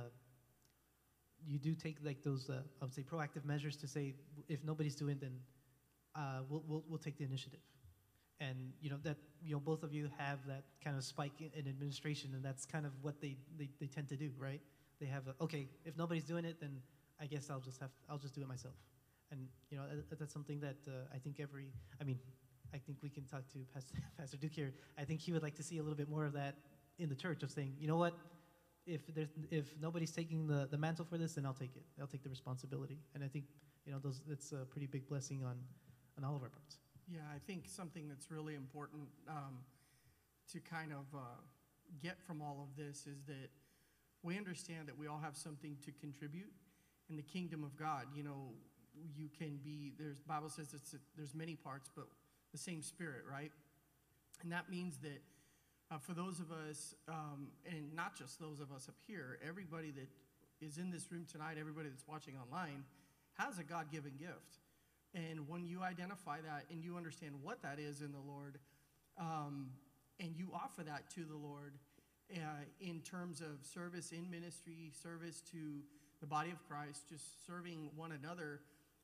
[1.44, 4.14] you do take like those, uh, I would say, proactive measures to say
[4.48, 5.32] if nobody's doing, then
[6.14, 7.60] uh, we'll, we'll we'll take the initiative,
[8.40, 11.50] and you know that you know both of you have that kind of spike in,
[11.58, 14.60] in administration, and that's kind of what they, they they tend to do, right?
[15.00, 16.82] They have a, okay, if nobody's doing it, then
[17.20, 18.74] I guess I'll just have I'll just do it myself,
[19.30, 22.18] and you know that- that's something that uh, I think every, I mean,
[22.74, 24.72] I think we can talk to Pastor, Pastor Duke here.
[24.98, 26.56] I think he would like to see a little bit more of that
[26.98, 28.14] in the church of saying, you know what,
[28.86, 31.84] if there's if nobody's taking the, the mantle for this, then I'll take it.
[32.00, 32.98] I'll take the responsibility.
[33.14, 33.44] And I think
[33.86, 35.56] you know those that's a pretty big blessing on
[36.18, 36.78] on all of our parts.
[37.08, 39.58] Yeah, I think something that's really important um,
[40.52, 41.22] to kind of uh,
[42.02, 43.50] get from all of this is that
[44.22, 46.52] we understand that we all have something to contribute
[47.08, 48.04] in the kingdom of God.
[48.14, 48.52] You know,
[49.16, 52.06] you can be there's Bible says it's there's many parts, but
[52.52, 53.52] the same Spirit, right?
[54.42, 55.22] And that means that
[55.90, 59.90] uh, for those of us, um, and not just those of us up here, everybody
[59.90, 60.08] that
[60.64, 62.84] is in this room tonight, everybody that's watching online,
[63.38, 64.58] has a God-given gift.
[65.14, 68.58] And when you identify that and you understand what that is in the Lord,
[69.18, 69.70] um,
[70.20, 71.74] and you offer that to the Lord
[72.34, 75.80] uh, in terms of service in ministry, service to
[76.20, 78.60] the body of Christ, just serving one another,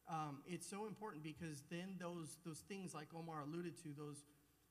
[0.09, 4.23] um, it's so important because then those those things like Omar alluded to, those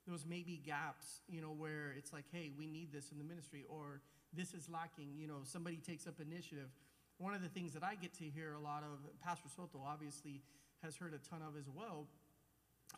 [0.08, 3.65] those maybe gaps, you know, where it's like, hey, we need this in the ministry,
[3.67, 4.02] or
[4.34, 5.17] this is lacking.
[5.17, 6.69] You know, somebody takes up initiative.
[7.17, 10.43] One of the things that I get to hear a lot of, Pastor Soto obviously
[10.84, 12.08] has heard a ton of as well,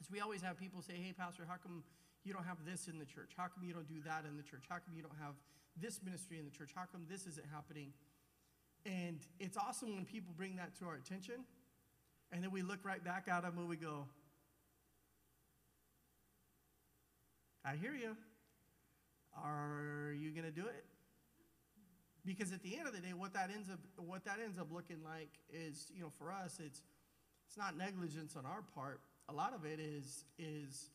[0.02, 1.84] is we always have people say, hey, Pastor, how come
[2.23, 3.32] you don't have this in the church?
[3.38, 4.65] How come you don't do that in the church?
[4.67, 5.36] How come you don't have
[5.80, 6.71] this ministry in the church?
[6.76, 7.93] How come this isn't happening?
[8.86, 11.45] And it's awesome when people bring that to our attention,
[12.31, 14.05] and then we look right back at them and we go,
[17.65, 18.15] I hear you.
[19.43, 20.85] Are you going to do it?
[22.25, 24.67] Because at the end of the day, what that ends up what that ends up
[24.71, 26.81] looking like is, you know, for us, it's
[27.47, 28.99] it's not negligence on our part.
[29.29, 30.89] A lot of it is is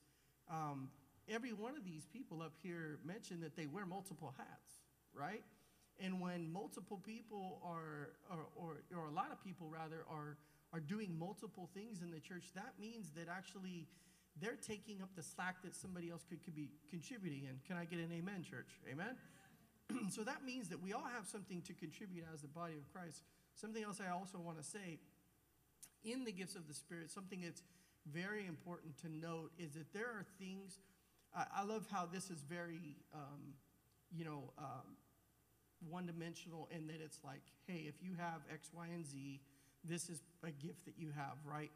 [0.50, 0.88] um,
[1.28, 4.82] every one of these people up here mentioned that they wear multiple hats,
[5.14, 5.42] right?
[6.00, 10.36] And when multiple people are, or, or, or a lot of people rather, are,
[10.72, 13.86] are doing multiple things in the church, that means that actually
[14.40, 17.60] they're taking up the slack that somebody else could, could be contributing in.
[17.66, 18.80] Can I get an amen, church?
[18.90, 19.16] Amen?
[20.10, 23.22] so that means that we all have something to contribute as the body of Christ.
[23.54, 24.98] Something else I also want to say
[26.04, 27.62] in the gifts of the Spirit, something that's
[28.10, 30.78] very important to note is that there are things.
[31.36, 33.54] I, I love how this is very, um,
[34.10, 34.96] you know, um,
[35.88, 39.40] one dimensional in that it's like, hey, if you have X, Y, and Z,
[39.84, 41.70] this is a gift that you have, right?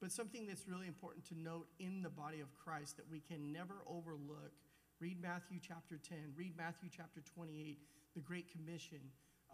[0.00, 3.52] But something that's really important to note in the body of Christ that we can
[3.52, 4.52] never overlook.
[5.00, 7.78] Read Matthew chapter 10, read Matthew chapter 28,
[8.14, 8.98] the Great Commission,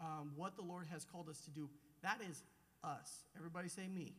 [0.01, 1.69] um, what the Lord has called us to do.
[2.01, 2.43] That is
[2.83, 3.25] us.
[3.37, 4.13] Everybody say me.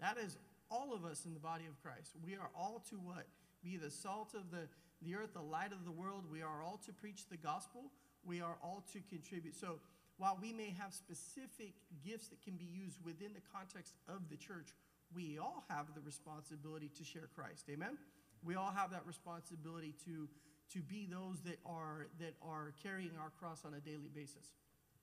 [0.00, 0.38] That is
[0.70, 2.12] all of us in the body of Christ.
[2.24, 3.26] We are all to what?
[3.62, 4.68] Be the salt of the,
[5.02, 6.24] the earth, the light of the world.
[6.30, 7.90] We are all to preach the gospel.
[8.24, 9.54] We are all to contribute.
[9.54, 9.78] So
[10.18, 11.74] while we may have specific
[12.04, 14.68] gifts that can be used within the context of the church,
[15.14, 17.64] we all have the responsibility to share Christ.
[17.70, 17.98] Amen?
[18.44, 20.28] We all have that responsibility to,
[20.72, 24.52] to be those that are, that are carrying our cross on a daily basis.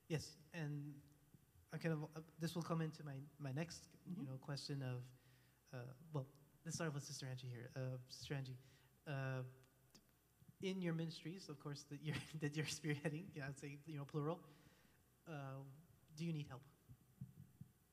[0.09, 0.93] Yes, and
[1.73, 4.27] I kind of uh, this will come into my my next you Mhm.
[4.27, 5.01] know question of
[5.73, 5.77] uh,
[6.13, 6.27] well
[6.65, 7.71] let's start with Sister Angie here.
[7.75, 8.57] Uh, Sister Angie,
[9.07, 9.41] uh,
[10.61, 14.05] in your ministries, of course, that you're that you're spearheading, yeah, I'd say you know
[14.05, 14.39] plural.
[15.27, 15.63] Uh,
[16.15, 16.61] do you need help?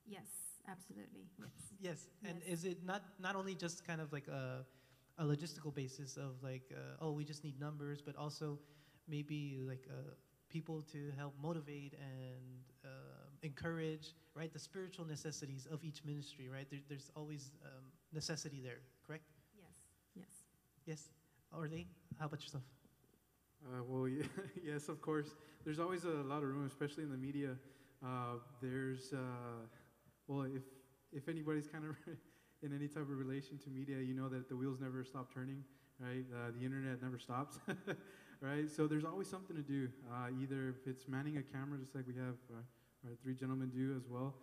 [0.05, 1.27] Yes, absolutely.
[1.39, 1.49] Yes.
[1.79, 2.59] Yes, and Yes.
[2.59, 4.65] is it not not only just kind of like a
[5.17, 8.59] a logistical basis of like uh, oh we just need numbers, but also
[9.07, 10.13] maybe like uh,
[10.49, 12.89] people to help motivate and uh,
[13.43, 18.79] encourage right the spiritual necessities of each ministry right there, there's always um, necessity there
[19.05, 19.23] correct
[19.57, 19.73] Yes.
[20.15, 20.33] Yes.
[20.85, 21.09] yes
[21.51, 21.87] or they
[22.19, 22.63] how about yourself
[23.63, 24.23] Uh, well, yeah,
[24.63, 25.35] yes, of course.
[25.63, 27.55] There's always a lot of room, especially in the media.
[28.03, 29.65] Uh, there's, uh,
[30.27, 30.63] well, if
[31.11, 31.95] if anybody's kind of
[32.63, 35.63] in any type of relation to media, you know that the wheels never stop turning,
[35.99, 36.25] right?
[36.33, 37.59] Uh, the internet never stops.
[38.41, 38.69] right?
[38.71, 39.89] So there's always something to do.
[40.11, 42.61] Uh, either if it's manning a camera, just like we have uh,
[43.05, 44.35] our three gentlemen do as well,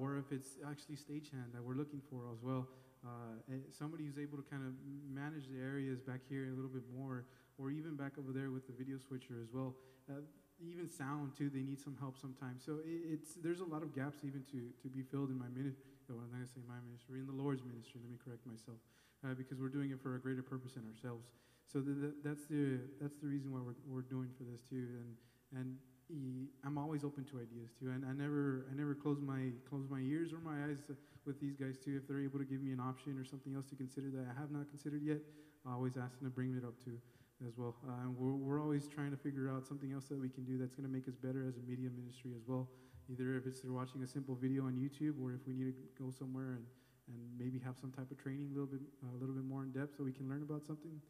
[0.00, 2.68] or if it's actually stagehand that we're looking for as well.
[3.04, 3.38] Uh,
[3.70, 4.72] somebody who's able to kind of
[5.08, 7.24] manage the areas back here a little bit more,
[7.58, 9.74] or even back over there with the video switcher as well.
[10.08, 10.20] Uh,
[10.60, 12.64] even sound too, they need some help sometimes.
[12.64, 15.48] So it, it's there's a lot of gaps even to to be filled in my
[15.52, 15.84] ministry.
[16.08, 18.00] Oh, I'm not gonna say my ministry, in the Lord's ministry.
[18.00, 18.78] Let me correct myself,
[19.26, 21.26] uh, because we're doing it for a greater purpose in ourselves.
[21.66, 24.86] So the, the, that's the that's the reason why we're, we're doing for this too.
[25.02, 25.10] And
[25.52, 25.68] and
[26.08, 27.90] e- I'm always open to ideas too.
[27.90, 30.78] And I never I never close my close my ears or my eyes
[31.26, 31.98] with these guys too.
[31.98, 34.40] If they're able to give me an option or something else to consider that I
[34.40, 35.18] have not considered yet,
[35.66, 36.96] I always ask them to bring it up too
[37.44, 37.76] as well.
[37.86, 40.56] Uh, and we're, we're always trying to figure out something else that we can do
[40.56, 42.68] that's going to make us better as a media ministry as well.
[43.10, 46.02] Either if it's through watching a simple video on YouTube, or if we need to
[46.02, 46.64] go somewhere and,
[47.08, 49.70] and maybe have some type of training a little bit a little bit more in
[49.70, 51.00] depth so we can learn about something.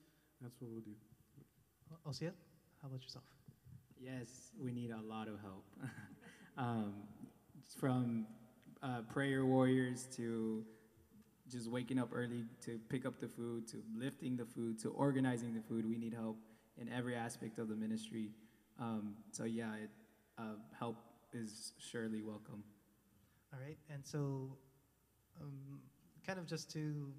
[0.42, 0.92] That's what we'll do.
[2.06, 2.32] Osiel,
[2.82, 3.24] how about yourself?
[3.98, 5.64] Yes, we need a lot of help.
[6.58, 6.92] um,
[7.80, 8.26] from
[8.82, 10.64] uh, prayer warriors to
[11.50, 15.54] just waking up early to pick up the food, to lifting the food, to organizing
[15.54, 15.88] the food.
[15.88, 16.36] We need help
[16.78, 18.30] in every aspect of the ministry.
[18.80, 19.90] Um, so yeah, it,
[20.38, 20.96] uh, help
[21.32, 22.62] is surely welcome.
[23.52, 24.50] All right, and so,
[25.40, 25.80] um,
[26.26, 27.12] kind of just to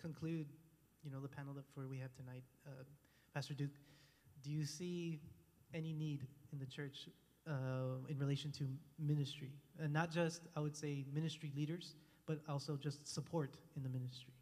[0.00, 0.46] conclude,
[1.02, 2.84] you know, the panel that for we have tonight, uh,
[3.34, 3.70] Pastor Duke,
[4.42, 5.20] do you see
[5.74, 7.08] any need in the church
[7.48, 8.64] uh, in relation to
[8.98, 9.50] ministry,
[9.80, 11.94] and not just I would say ministry leaders,
[12.26, 14.36] but also just support in the ministries?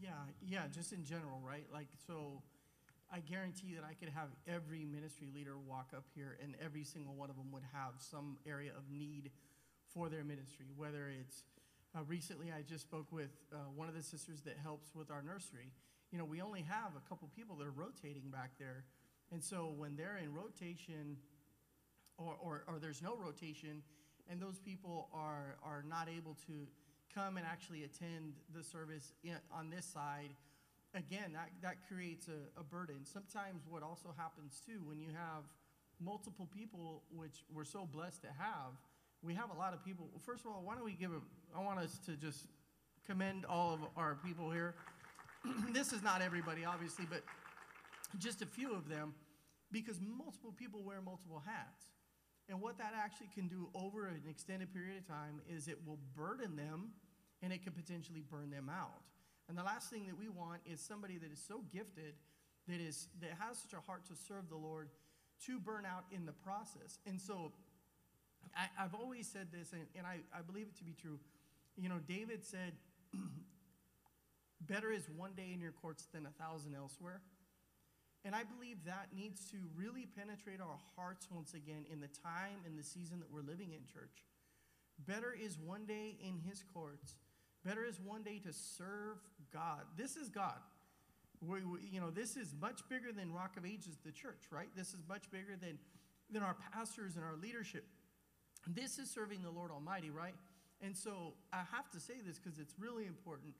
[0.00, 0.10] Yeah,
[0.46, 1.66] yeah, just in general, right?
[1.72, 2.42] Like, so
[3.12, 7.14] I guarantee that I could have every ministry leader walk up here and every single
[7.14, 9.30] one of them would have some area of need
[9.92, 11.44] for their ministry, whether it's
[11.96, 15.22] uh, recently I just spoke with uh, one of the sisters that helps with our
[15.22, 15.70] nursery.
[16.10, 18.84] You know, we only have a couple people that are rotating back there.
[19.30, 21.16] And so when they're in rotation
[22.18, 23.82] or, or, or there's no rotation
[24.28, 26.66] and those people are, are not able to
[27.14, 30.30] come and actually attend the service in, on this side,
[30.94, 33.04] again, that, that creates a, a burden.
[33.04, 35.44] Sometimes what also happens too, when you have
[36.00, 38.72] multiple people, which we're so blessed to have,
[39.22, 40.08] we have a lot of people.
[40.24, 41.10] First of all, why don't we give
[41.56, 42.46] I want us to just
[43.06, 44.74] commend all of our people here.
[45.72, 47.22] this is not everybody, obviously, but
[48.18, 49.14] just a few of them,
[49.70, 51.86] because multiple people wear multiple hats.
[52.48, 55.98] And what that actually can do over an extended period of time is it will
[56.14, 56.90] burden them
[57.44, 59.04] and it could potentially burn them out.
[59.48, 62.14] And the last thing that we want is somebody that is so gifted,
[62.66, 64.88] that is that has such a heart to serve the Lord,
[65.46, 66.98] to burn out in the process.
[67.06, 67.52] And so,
[68.56, 71.18] I, have always said this, and, and I, I believe it to be true.
[71.76, 72.72] You know, David said,
[74.62, 77.20] "Better is one day in your courts than a thousand elsewhere."
[78.24, 82.64] And I believe that needs to really penetrate our hearts once again in the time
[82.64, 84.24] and the season that we're living in, church.
[84.98, 87.16] Better is one day in his courts.
[87.64, 89.18] Better is one day to serve
[89.52, 89.82] God.
[89.96, 90.58] This is God.
[91.40, 94.68] We, we, you know, this is much bigger than Rock of Ages, the church, right?
[94.76, 95.78] This is much bigger than,
[96.30, 97.84] than our pastors and our leadership.
[98.66, 100.34] This is serving the Lord Almighty, right?
[100.82, 103.54] And so I have to say this because it's really important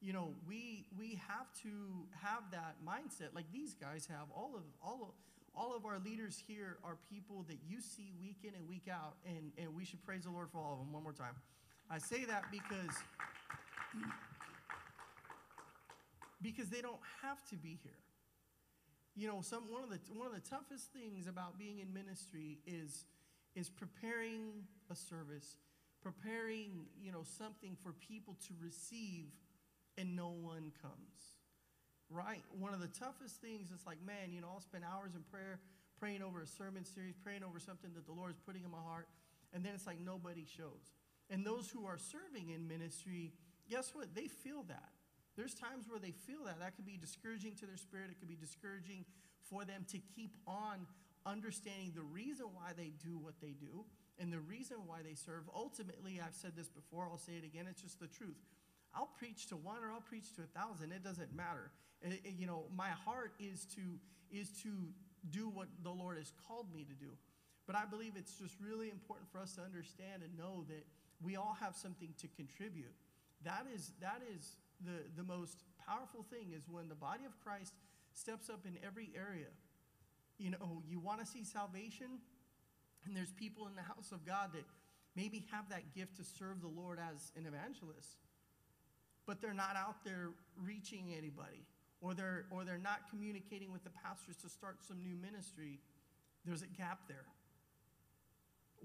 [0.00, 4.28] you know, we we have to have that mindset like these guys have.
[4.34, 5.08] All of all of
[5.54, 9.14] all of our leaders here are people that you see week in and week out,
[9.24, 11.34] and, and we should praise the Lord for all of them one more time.
[11.90, 12.94] I say that because
[16.42, 17.92] because they don't have to be here.
[19.14, 22.58] You know, some one of the one of the toughest things about being in ministry
[22.66, 23.04] is
[23.54, 25.56] is preparing a service,
[26.02, 29.26] preparing, you know, something for people to receive
[29.96, 31.34] and no one comes.
[32.10, 32.42] Right?
[32.58, 35.58] One of the toughest things is like, man, you know, I'll spend hours in prayer,
[35.98, 38.82] praying over a sermon series, praying over something that the Lord is putting in my
[38.84, 39.08] heart,
[39.52, 40.92] and then it's like nobody shows.
[41.30, 43.32] And those who are serving in ministry,
[43.68, 44.14] guess what?
[44.14, 44.90] They feel that.
[45.36, 46.60] There's times where they feel that.
[46.60, 48.10] That could be discouraging to their spirit.
[48.10, 49.04] It could be discouraging
[49.50, 50.86] for them to keep on
[51.26, 53.84] understanding the reason why they do what they do
[54.18, 55.42] and the reason why they serve.
[55.54, 58.38] Ultimately, I've said this before, I'll say it again, it's just the truth.
[58.94, 60.92] I'll preach to one or I'll preach to a thousand.
[60.92, 61.70] It doesn't matter.
[62.00, 63.82] It, it, you know, my heart is to
[64.30, 64.70] is to
[65.30, 67.12] do what the Lord has called me to do.
[67.66, 70.86] But I believe it's just really important for us to understand and know that
[71.22, 72.94] we all have something to contribute.
[73.44, 77.72] That is that is the the most powerful thing is when the body of Christ
[78.12, 79.52] steps up in every area.
[80.38, 82.20] You know, you want to see salvation,
[83.04, 84.64] and there's people in the house of God that
[85.14, 88.18] maybe have that gift to serve the Lord as an evangelist
[89.26, 91.66] but they're not out there reaching anybody.
[92.02, 95.80] or they're, or they're not communicating with the pastors to start some new ministry,
[96.44, 97.24] there's a gap there.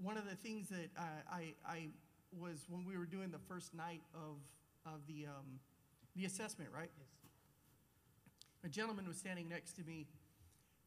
[0.02, 1.88] One of the things that uh, I, I, I
[2.38, 4.36] was when we were doing the first night of,
[4.86, 5.60] of the, um,
[6.16, 6.90] the assessment, right?
[6.98, 7.08] Yes.
[8.64, 10.06] a gentleman was standing next to me,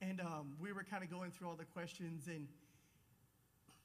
[0.02, 2.48] and um, we were kind of going through all the questions, and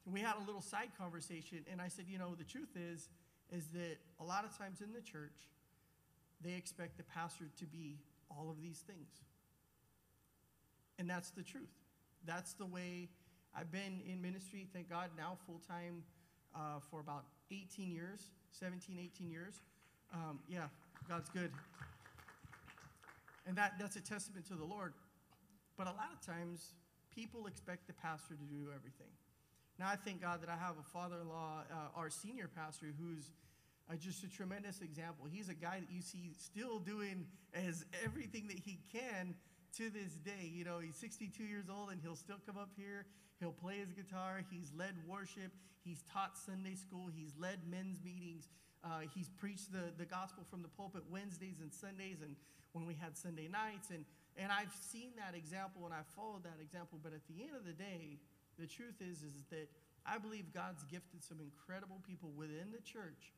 [0.04, 1.64] we had a little side conversation.
[1.70, 3.08] And I said, you know, the truth is,
[3.50, 5.48] is that a lot of times in the church,
[6.40, 7.98] they expect the pastor to be
[8.30, 9.08] all of these things,
[10.98, 11.74] and that's the truth.
[12.26, 13.08] That's the way
[13.54, 14.68] I've been in ministry.
[14.72, 16.02] Thank God, now full time
[16.54, 18.20] uh, for about 18 years,
[18.52, 19.54] 17, 18 years.
[20.12, 20.66] Um, yeah,
[21.08, 21.50] God's good.
[23.46, 24.92] And that, that's a testament to the Lord.
[25.76, 26.74] But a lot of times,
[27.14, 29.10] people expect the pastor to do everything.
[29.78, 32.86] Now, I thank God that I have a father in law, uh, our senior pastor,
[33.00, 33.30] who's
[33.90, 35.26] uh, just a tremendous example.
[35.30, 39.34] He's a guy that you see still doing as everything that he can
[39.80, 40.44] to this day.
[40.44, 43.08] You know, he's 62 years old and he'll still come up here.
[43.40, 44.44] He'll play his guitar.
[44.52, 45.56] He's led worship.
[45.80, 47.08] He's taught Sunday school.
[47.08, 48.52] He's led men's meetings.
[48.84, 52.36] Uh, he's preached the, the gospel from the pulpit Wednesdays and Sundays and
[52.76, 53.88] when we had Sunday nights.
[53.88, 54.04] And,
[54.36, 57.00] and I've seen that example and I've followed that example.
[57.00, 58.20] But at the end of the day,
[58.60, 59.72] the truth is, is that
[60.04, 63.32] I believe God's gifted some incredible people within the church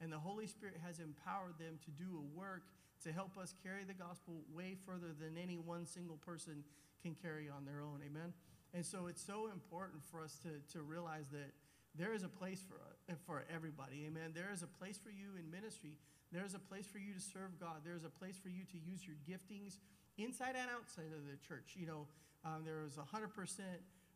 [0.00, 2.64] and the Holy Spirit has empowered them to do a work
[3.04, 6.64] to help us carry the gospel way further than any one single person
[7.02, 8.00] can carry on their own.
[8.06, 8.32] Amen.
[8.74, 11.52] And so it's so important for us to, to realize that
[11.94, 12.80] there is a place for,
[13.26, 14.06] for everybody.
[14.06, 14.32] Amen.
[14.34, 15.98] There is a place for you in ministry.
[16.32, 17.84] There is a place for you to serve God.
[17.84, 19.76] There is a place for you to use your giftings
[20.16, 21.76] inside and outside of the church.
[21.76, 22.06] You know,
[22.44, 23.28] um, there is 100%,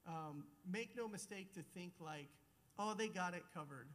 [0.09, 2.29] um, make no mistake to think like,
[2.79, 3.89] oh, they got it covered.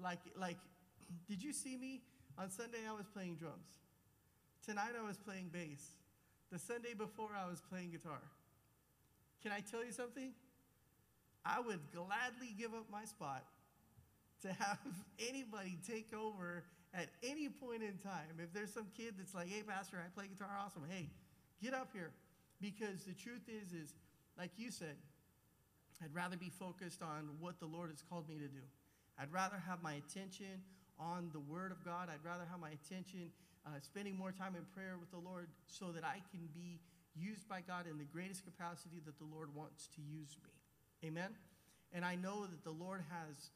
[0.00, 0.58] Like, like,
[1.28, 2.02] did you see me?
[2.36, 3.83] On Sunday, I was playing drums.
[4.64, 5.92] Tonight, I was playing bass.
[6.50, 8.22] The Sunday before, I was playing guitar.
[9.42, 10.32] Can I tell you something?
[11.44, 13.44] I would gladly give up my spot
[14.40, 14.78] to have
[15.28, 18.40] anybody take over at any point in time.
[18.42, 21.10] If there's some kid that's like, hey, Pastor, I play guitar awesome, hey,
[21.62, 22.12] get up here.
[22.58, 23.92] Because the truth is, is
[24.38, 24.96] like you said,
[26.02, 28.64] I'd rather be focused on what the Lord has called me to do.
[29.18, 30.64] I'd rather have my attention
[30.98, 32.08] on the Word of God.
[32.08, 33.28] I'd rather have my attention
[33.66, 36.80] uh, spending more time in prayer with the Lord so that I can be
[37.14, 41.08] used by God in the greatest capacity that the Lord wants to use me.
[41.08, 41.30] Amen?
[41.92, 43.50] And I know that the Lord has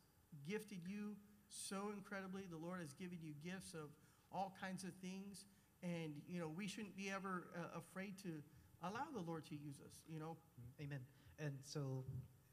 [0.48, 1.16] gifted you
[1.48, 2.42] so incredibly.
[2.50, 3.90] The Lord has given you gifts of
[4.32, 5.44] all kinds of things.
[5.82, 8.28] And, you know, we shouldn't be ever uh, afraid to
[8.82, 10.36] allow the Lord to use us, you know?
[10.80, 11.00] Amen.
[11.38, 12.04] And so,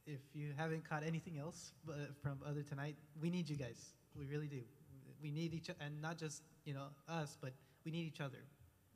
[0.06, 1.74] if you haven't caught anything else
[2.22, 3.93] from other tonight, we need you guys.
[4.18, 4.62] We really do.
[5.26, 7.54] We need each, other, and not just you know us, but
[7.84, 8.44] we need each other.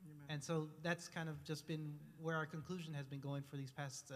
[0.04, 0.26] Amen.
[0.28, 3.72] And so that's kind of just been where our conclusion has been going for these
[3.72, 4.14] past uh,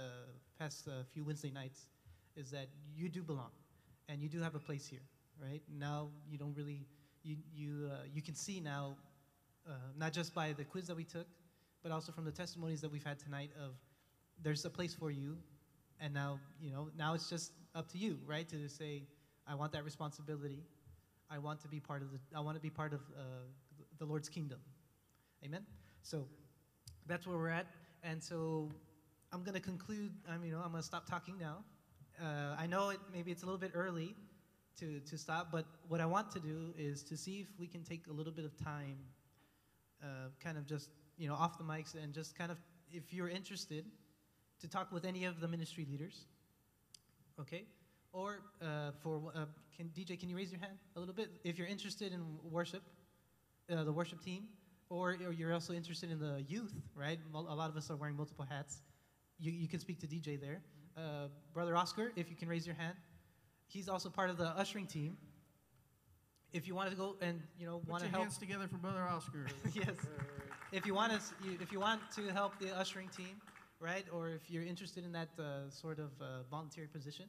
[0.57, 1.87] past uh, few Wednesday nights,
[2.37, 3.51] is that you do belong,
[4.09, 5.03] and you do have a place here,
[5.43, 5.61] right?
[5.69, 6.87] Now you don't really
[7.25, 8.97] you you uh, you can see now,
[9.69, 11.27] uh, not just by the quiz that we took,
[11.83, 13.73] but also from the testimonies that we've had tonight of
[14.41, 15.37] there's a place for you,
[16.01, 19.03] and now you know now it's just up to you, right, to say
[19.49, 20.63] I want that responsibility,
[21.31, 23.23] I want to be part of the I want to be part of uh,
[23.99, 24.59] the Lord's kingdom.
[25.45, 25.65] Amen.
[26.03, 26.27] So
[27.07, 27.67] that's where we're at,
[28.03, 28.71] and so
[29.33, 30.13] I'm going to conclude.
[30.31, 31.65] I'm, you know, I'm going to stop talking now.
[32.21, 34.15] Uh, I know it, maybe it's a little bit early
[34.79, 37.83] to to stop, but what I want to do is to see if we can
[37.83, 38.99] take a little bit of time,
[40.03, 42.59] uh, kind of just you know off the mics, and just kind of
[42.93, 43.85] if you're interested,
[44.61, 46.27] to talk with any of the ministry leaders.
[47.41, 47.65] Okay.
[48.15, 49.47] Or uh, for uh,
[49.77, 52.83] can DJ, can you raise your hand a little bit if you're interested in worship,
[53.69, 54.45] uh, the worship team,
[54.89, 57.19] or, or you're also interested in the youth, right?
[57.35, 58.83] A lot of us are wearing multiple hats.
[59.41, 60.61] You, you can speak to DJ there.
[60.97, 62.95] Uh, Brother Oscar, if you can raise your hand.
[63.67, 65.17] He's also part of the ushering team.
[66.53, 68.77] If you want to go and you know want to your help, hands together for
[68.77, 69.47] Brother Oscar.
[69.75, 69.97] yes.
[70.71, 71.19] If you want to,
[71.61, 73.41] if you want to help the ushering team,
[73.81, 77.27] right, or if you're interested in that uh, sort of uh, voluntary position,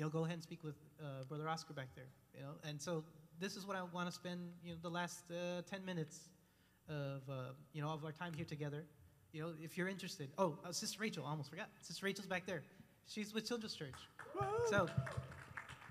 [0.00, 2.06] you know, go ahead and speak with uh, Brother Oscar back there.
[2.34, 3.04] You know, and so
[3.38, 6.20] this is what I want to spend, you know, the last uh, 10 minutes
[6.88, 7.34] of, uh,
[7.74, 8.82] you know, of our time here together.
[9.34, 10.30] You know, if you're interested.
[10.38, 11.68] Oh, uh, Sister Rachel, I almost forgot.
[11.82, 12.62] Sister Rachel's back there.
[13.06, 13.94] She's with Children's Church.
[14.70, 14.88] So,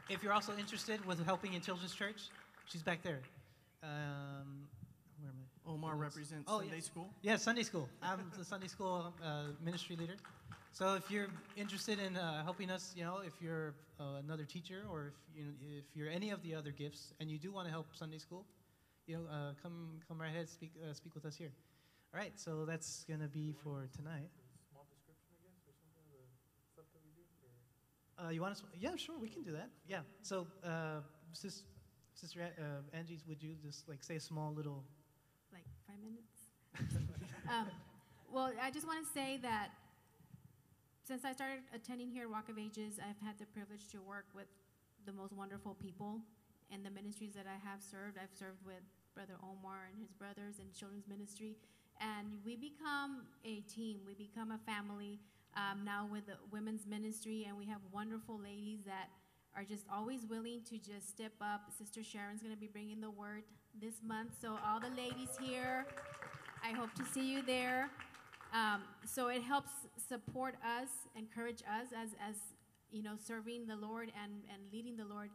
[0.09, 2.29] if you're also interested with helping in Children's Church,
[2.65, 3.19] she's back there.
[3.83, 4.65] Um,
[5.21, 5.35] where am
[5.67, 5.71] I?
[5.71, 6.81] Omar represents Oh, Sunday yeah.
[6.81, 7.09] school.
[7.21, 7.87] Yeah, Sunday school.
[8.01, 10.15] I'm the Sunday school uh, ministry leader.
[10.71, 14.83] So if you're interested in uh, helping us, you know, if you're uh, another teacher
[14.89, 17.67] or if you know, if you're any of the other gifts and you do want
[17.67, 18.45] to help Sunday school,
[19.07, 21.51] you know, uh, come come right ahead, speak uh, speak with us here.
[22.13, 24.29] All right, so that's going to be for tonight.
[24.71, 25.77] Small description, I guess,
[26.77, 27.23] or something we
[28.29, 28.33] do.
[28.33, 28.63] You want us?
[28.79, 29.69] Yeah, sure, we can do that.
[29.87, 29.99] Yeah.
[30.21, 31.01] So, uh,
[31.33, 31.63] sis,
[32.13, 34.83] Sister uh, Angie, would you just like say a small little?
[35.53, 37.09] like five minutes.
[37.49, 37.67] um,
[38.31, 39.69] well, I just want to say that
[41.09, 44.25] since I started attending here at Rock of Ages, I've had the privilege to work
[44.35, 44.45] with
[45.07, 46.21] the most wonderful people
[46.71, 48.21] and the ministries that I have served.
[48.21, 48.85] I've served with
[49.15, 51.57] Brother Omar and his brothers in children's ministry,
[51.99, 54.01] and we become a team.
[54.05, 55.17] We become a family
[55.57, 59.09] um, now with the women's ministry, and we have wonderful ladies that
[59.57, 61.73] are just always willing to just step up.
[61.75, 63.41] Sister Sharon's going to be bringing the word
[63.81, 65.87] this month, so all the ladies here,
[66.63, 67.89] I hope to see you there.
[68.53, 69.71] Um, so it helps
[70.07, 72.35] support us, encourage us as, as
[72.91, 75.29] you know, serving the Lord and, and leading the Lord.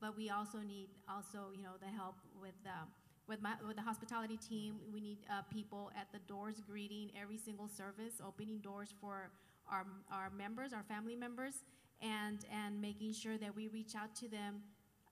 [0.00, 2.88] But we also need also, you know, the help with um,
[3.28, 4.76] with my with the hospitality team.
[4.92, 9.30] We need uh, people at the doors greeting every single service, opening doors for
[9.70, 11.54] our our members, our family members,
[12.02, 14.62] and and making sure that we reach out to them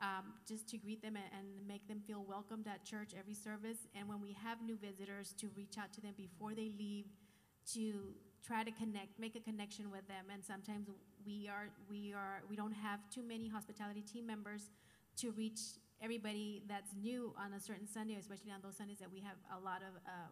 [0.03, 3.87] um, just to greet them and, and make them feel welcomed at church every service.
[3.97, 7.07] And when we have new visitors, to reach out to them before they leave,
[7.75, 8.15] to
[8.47, 10.27] try to connect, make a connection with them.
[10.33, 10.89] And sometimes
[11.25, 14.71] we are we are we don't have too many hospitality team members
[15.19, 15.61] to reach
[16.03, 19.61] everybody that's new on a certain Sunday, especially on those Sundays that we have a
[19.65, 20.31] lot of uh,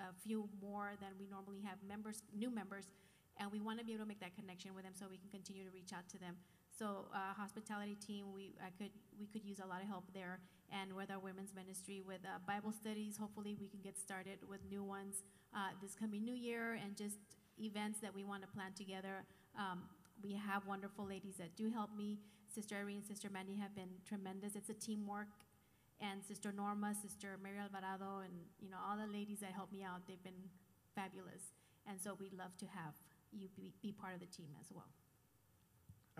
[0.00, 2.88] a few more than we normally have members, new members,
[3.36, 5.28] and we want to be able to make that connection with them so we can
[5.30, 6.36] continue to reach out to them.
[6.78, 10.40] So uh, hospitality team, we I could we could use a lot of help there,
[10.72, 14.60] and with our women's ministry, with uh, Bible studies, hopefully we can get started with
[14.70, 15.22] new ones
[15.54, 17.18] uh, this coming new year, and just
[17.58, 19.24] events that we want to plan together.
[19.58, 19.82] Um,
[20.22, 22.18] we have wonderful ladies that do help me.
[22.46, 24.56] Sister Irene and Sister Mandy have been tremendous.
[24.56, 25.28] It's a teamwork,
[26.00, 29.82] and Sister Norma, Sister Mary Alvarado, and you know all the ladies that help me
[29.82, 30.06] out.
[30.08, 30.48] They've been
[30.94, 31.52] fabulous,
[31.86, 32.94] and so we'd love to have
[33.32, 34.88] you be, be part of the team as well.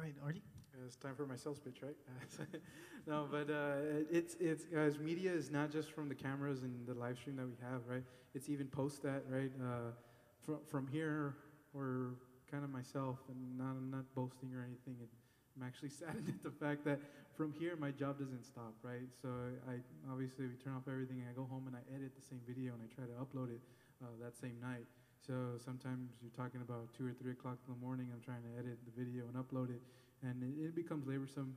[0.00, 0.42] All right, Artie.
[0.72, 1.94] Uh, It's time for my sales pitch, right?
[3.06, 4.98] no, but uh, it's it's guys.
[4.98, 8.02] Media is not just from the cameras and the live stream that we have, right?
[8.34, 9.52] It's even post that, right?
[9.60, 9.92] Uh,
[10.40, 11.34] from from here,
[11.74, 12.14] or
[12.50, 14.96] kind of myself, and not I'm not boasting or anything.
[15.04, 15.08] And
[15.54, 16.98] I'm actually saddened at the fact that
[17.36, 19.12] from here my job doesn't stop, right?
[19.20, 19.28] So
[19.68, 22.40] I obviously we turn off everything, and I go home and I edit the same
[22.48, 23.60] video and I try to upload it
[24.00, 24.88] uh, that same night.
[25.26, 28.08] So sometimes you're talking about two or three o'clock in the morning.
[28.08, 29.82] I'm trying to edit the video and upload it,
[30.24, 31.52] and it, it becomes laborsome.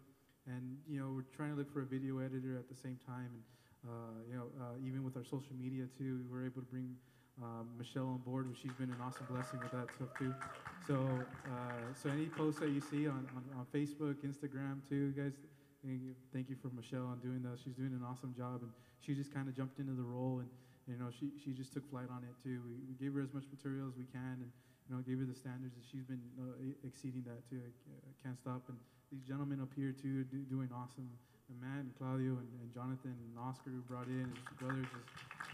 [0.45, 3.31] And you know we're trying to look for a video editor at the same time,
[3.31, 3.43] and
[3.87, 6.91] uh, you know uh, even with our social media too, we're able to bring
[7.41, 8.51] um, Michelle on board.
[8.51, 10.35] which She's been an awesome blessing with that stuff too.
[10.85, 10.99] So
[11.47, 15.33] uh, so any posts that you see on, on, on Facebook, Instagram too, guys.
[16.31, 17.59] Thank you for Michelle on doing that.
[17.63, 20.47] She's doing an awesome job, and she just kind of jumped into the role and
[20.87, 22.59] you know, she, she just took flight on it too.
[22.67, 24.51] We, we gave her as much material as we can and,
[24.87, 27.59] you know, gave her the standards and she's been uh, exceeding that too.
[27.63, 28.67] I, can't stop.
[28.67, 28.79] And
[29.11, 31.07] these gentlemen up here too do, doing awesome.
[31.51, 35.07] And Matt and Claudio and, and Jonathan and Oscar who brought in, his brothers, just,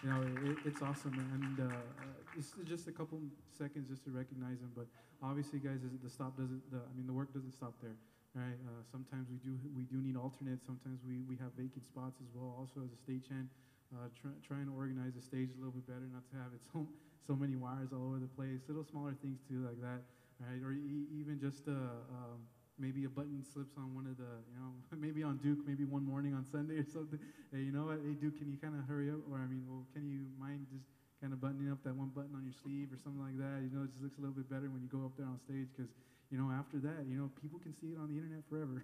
[0.05, 1.17] you know, it, it's awesome.
[1.17, 4.69] And uh, uh, is just a couple seconds just to recognize them.
[4.77, 4.85] But
[5.21, 7.97] obviously, guys, the stop doesn't, the, I mean, the work doesn't stop there.
[8.37, 8.61] Right.
[8.61, 10.61] Uh, sometimes we do we do need alternates.
[10.61, 12.53] Sometimes we, we have vacant spots as well.
[12.61, 13.49] Also as a stagehand,
[13.93, 16.61] uh, try, trying to organize the stage a little bit better, not to have it
[16.71, 16.87] so
[17.25, 18.61] so many wires all over the place.
[18.67, 20.01] Little smaller things too, like that,
[20.39, 20.61] right?
[20.63, 24.55] Or e- even just uh, um, maybe a button slips on one of the, you
[24.55, 27.19] know, maybe on Duke, maybe one morning on Sunday or something.
[27.51, 27.99] Hey, you know what?
[28.03, 29.19] Hey, Duke, can you kind of hurry up?
[29.29, 30.85] Or I mean, well, can you mind just
[31.19, 33.61] kind of buttoning up that one button on your sleeve or something like that?
[33.63, 35.37] You know, it just looks a little bit better when you go up there on
[35.37, 35.91] stage because,
[36.31, 38.79] you know, after that, you know, people can see it on the internet forever.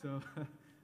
[0.00, 0.20] so,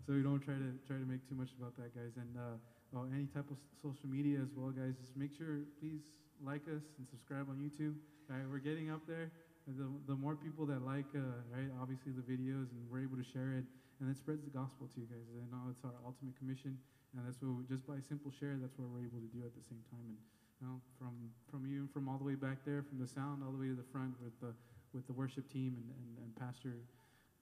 [0.05, 2.17] so we don't try to try to make too much about that, guys.
[2.21, 2.57] And uh,
[2.95, 4.95] oh, any type of social media as well, guys.
[5.01, 7.97] Just make sure, please like us and subscribe on YouTube.
[8.31, 9.33] All right, we're getting up there.
[9.69, 13.27] The, the more people that like, uh, right, obviously the videos, and we're able to
[13.27, 13.69] share it,
[14.01, 15.29] and it spreads the gospel to you guys.
[15.29, 16.79] I know it's our ultimate commission,
[17.13, 19.53] and that's what we, just by simple share, that's what we're able to do at
[19.53, 20.09] the same time.
[20.09, 20.21] And
[20.59, 21.15] you know, from
[21.53, 23.69] from you, and from all the way back there, from the sound all the way
[23.69, 24.57] to the front with the
[24.97, 26.81] with the worship team and, and, and Pastor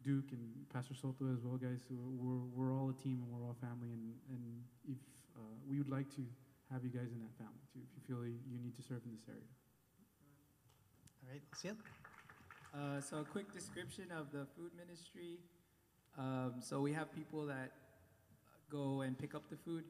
[0.07, 1.83] Duke and Pastor Soto as well, guys.
[1.91, 3.91] We're, we're all a team and we're all family.
[3.91, 4.43] And, and
[4.87, 4.99] if
[5.37, 6.23] uh, we would like to
[6.73, 9.03] have you guys in that family too, if you feel you you need to serve
[9.05, 9.47] in this area.
[11.23, 11.77] All right, Ciel.
[12.75, 15.39] Uh, so a quick description of the food ministry.
[16.19, 17.73] Um, so we have people that
[18.71, 19.85] go and pick up the food.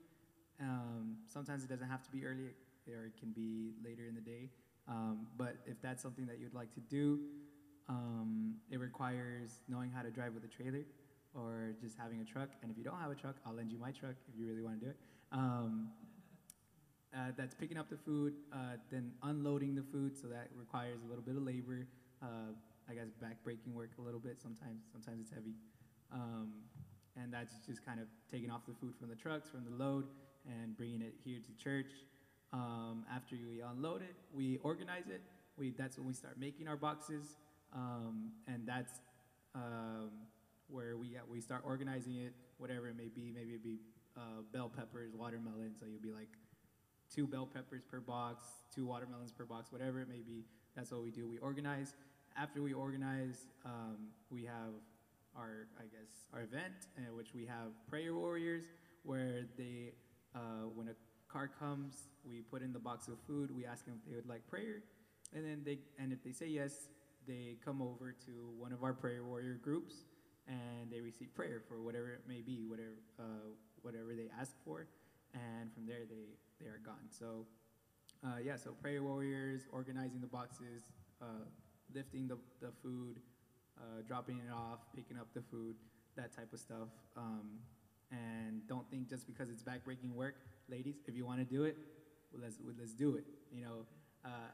[0.61, 2.51] Um, sometimes it doesn't have to be early,
[2.88, 4.51] or it can be later in the day.
[4.88, 7.20] Um, but if that's something that you'd like to do,
[7.88, 10.84] um, it requires knowing how to drive with a trailer
[11.34, 12.51] or just having a truck.
[12.62, 14.62] And if you don't have a truck, I'll lend you my truck if you really
[14.62, 14.97] want to do it.
[15.33, 15.89] Um,
[17.14, 20.16] uh, that's picking up the food, uh, then unloading the food.
[20.20, 21.87] So that requires a little bit of labor.
[22.22, 22.53] Uh,
[22.89, 24.41] I guess back-breaking work a little bit.
[24.41, 25.55] Sometimes, sometimes it's heavy.
[26.12, 26.53] Um,
[27.16, 30.05] and that's just kind of taking off the food from the trucks, from the load,
[30.47, 31.91] and bringing it here to church.
[32.53, 35.20] Um, after we unload it, we organize it.
[35.57, 37.37] We, that's when we start making our boxes,
[37.74, 39.01] um, and that's
[39.55, 40.11] um,
[40.68, 43.33] where we, we start organizing it, whatever it may be.
[43.35, 43.79] Maybe it be
[44.17, 46.29] uh, bell peppers, watermelon, so you'll be like
[47.14, 48.45] two bell peppers per box,
[48.75, 50.45] two watermelons per box, whatever it may be.
[50.75, 51.29] That's what we do.
[51.29, 51.95] We organize.
[52.37, 54.75] After we organize, um, we have
[55.37, 58.64] our, I guess, our event, in which we have prayer warriors,
[59.05, 59.93] where they,
[60.35, 60.95] uh, when a
[61.33, 63.51] car comes, we put in the box of food.
[63.55, 64.83] We ask them if they would like prayer,
[65.35, 66.89] and then they, and if they say yes,
[67.27, 69.95] they come over to one of our prayer warrior groups,
[70.47, 73.49] and they receive prayer for whatever it may be, whatever, uh,
[73.87, 74.89] whatever they ask for,
[75.32, 76.26] and from there they,
[76.61, 77.07] they are gone.
[77.09, 77.47] So,
[78.26, 80.82] uh, yeah, so prayer warriors, organizing the boxes,
[81.22, 81.47] uh,
[81.95, 83.20] lifting the, the food,
[83.78, 85.76] uh, dropping it off, picking up the food,
[86.16, 86.91] that type of stuff.
[87.16, 87.62] Um,
[88.11, 90.34] and don't think just because it's backbreaking work,
[90.68, 91.76] ladies, if you want to do it,
[92.32, 93.24] well, let's well, let's do it.
[93.53, 93.87] You know,
[94.24, 94.51] uh,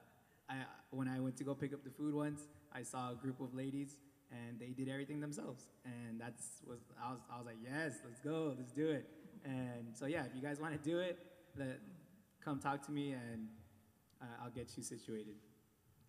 [0.48, 0.56] I
[0.90, 2.42] when I went to go pick up the food once,
[2.74, 3.96] I saw a group of ladies
[4.30, 8.20] and they did everything themselves, and that's was I was I was like, yes, let's
[8.20, 9.06] go, let's do it.
[9.44, 11.18] And so yeah, if you guys want to do it,
[11.58, 11.80] let
[12.44, 13.46] come talk to me and
[14.20, 15.34] uh, I'll get you situated.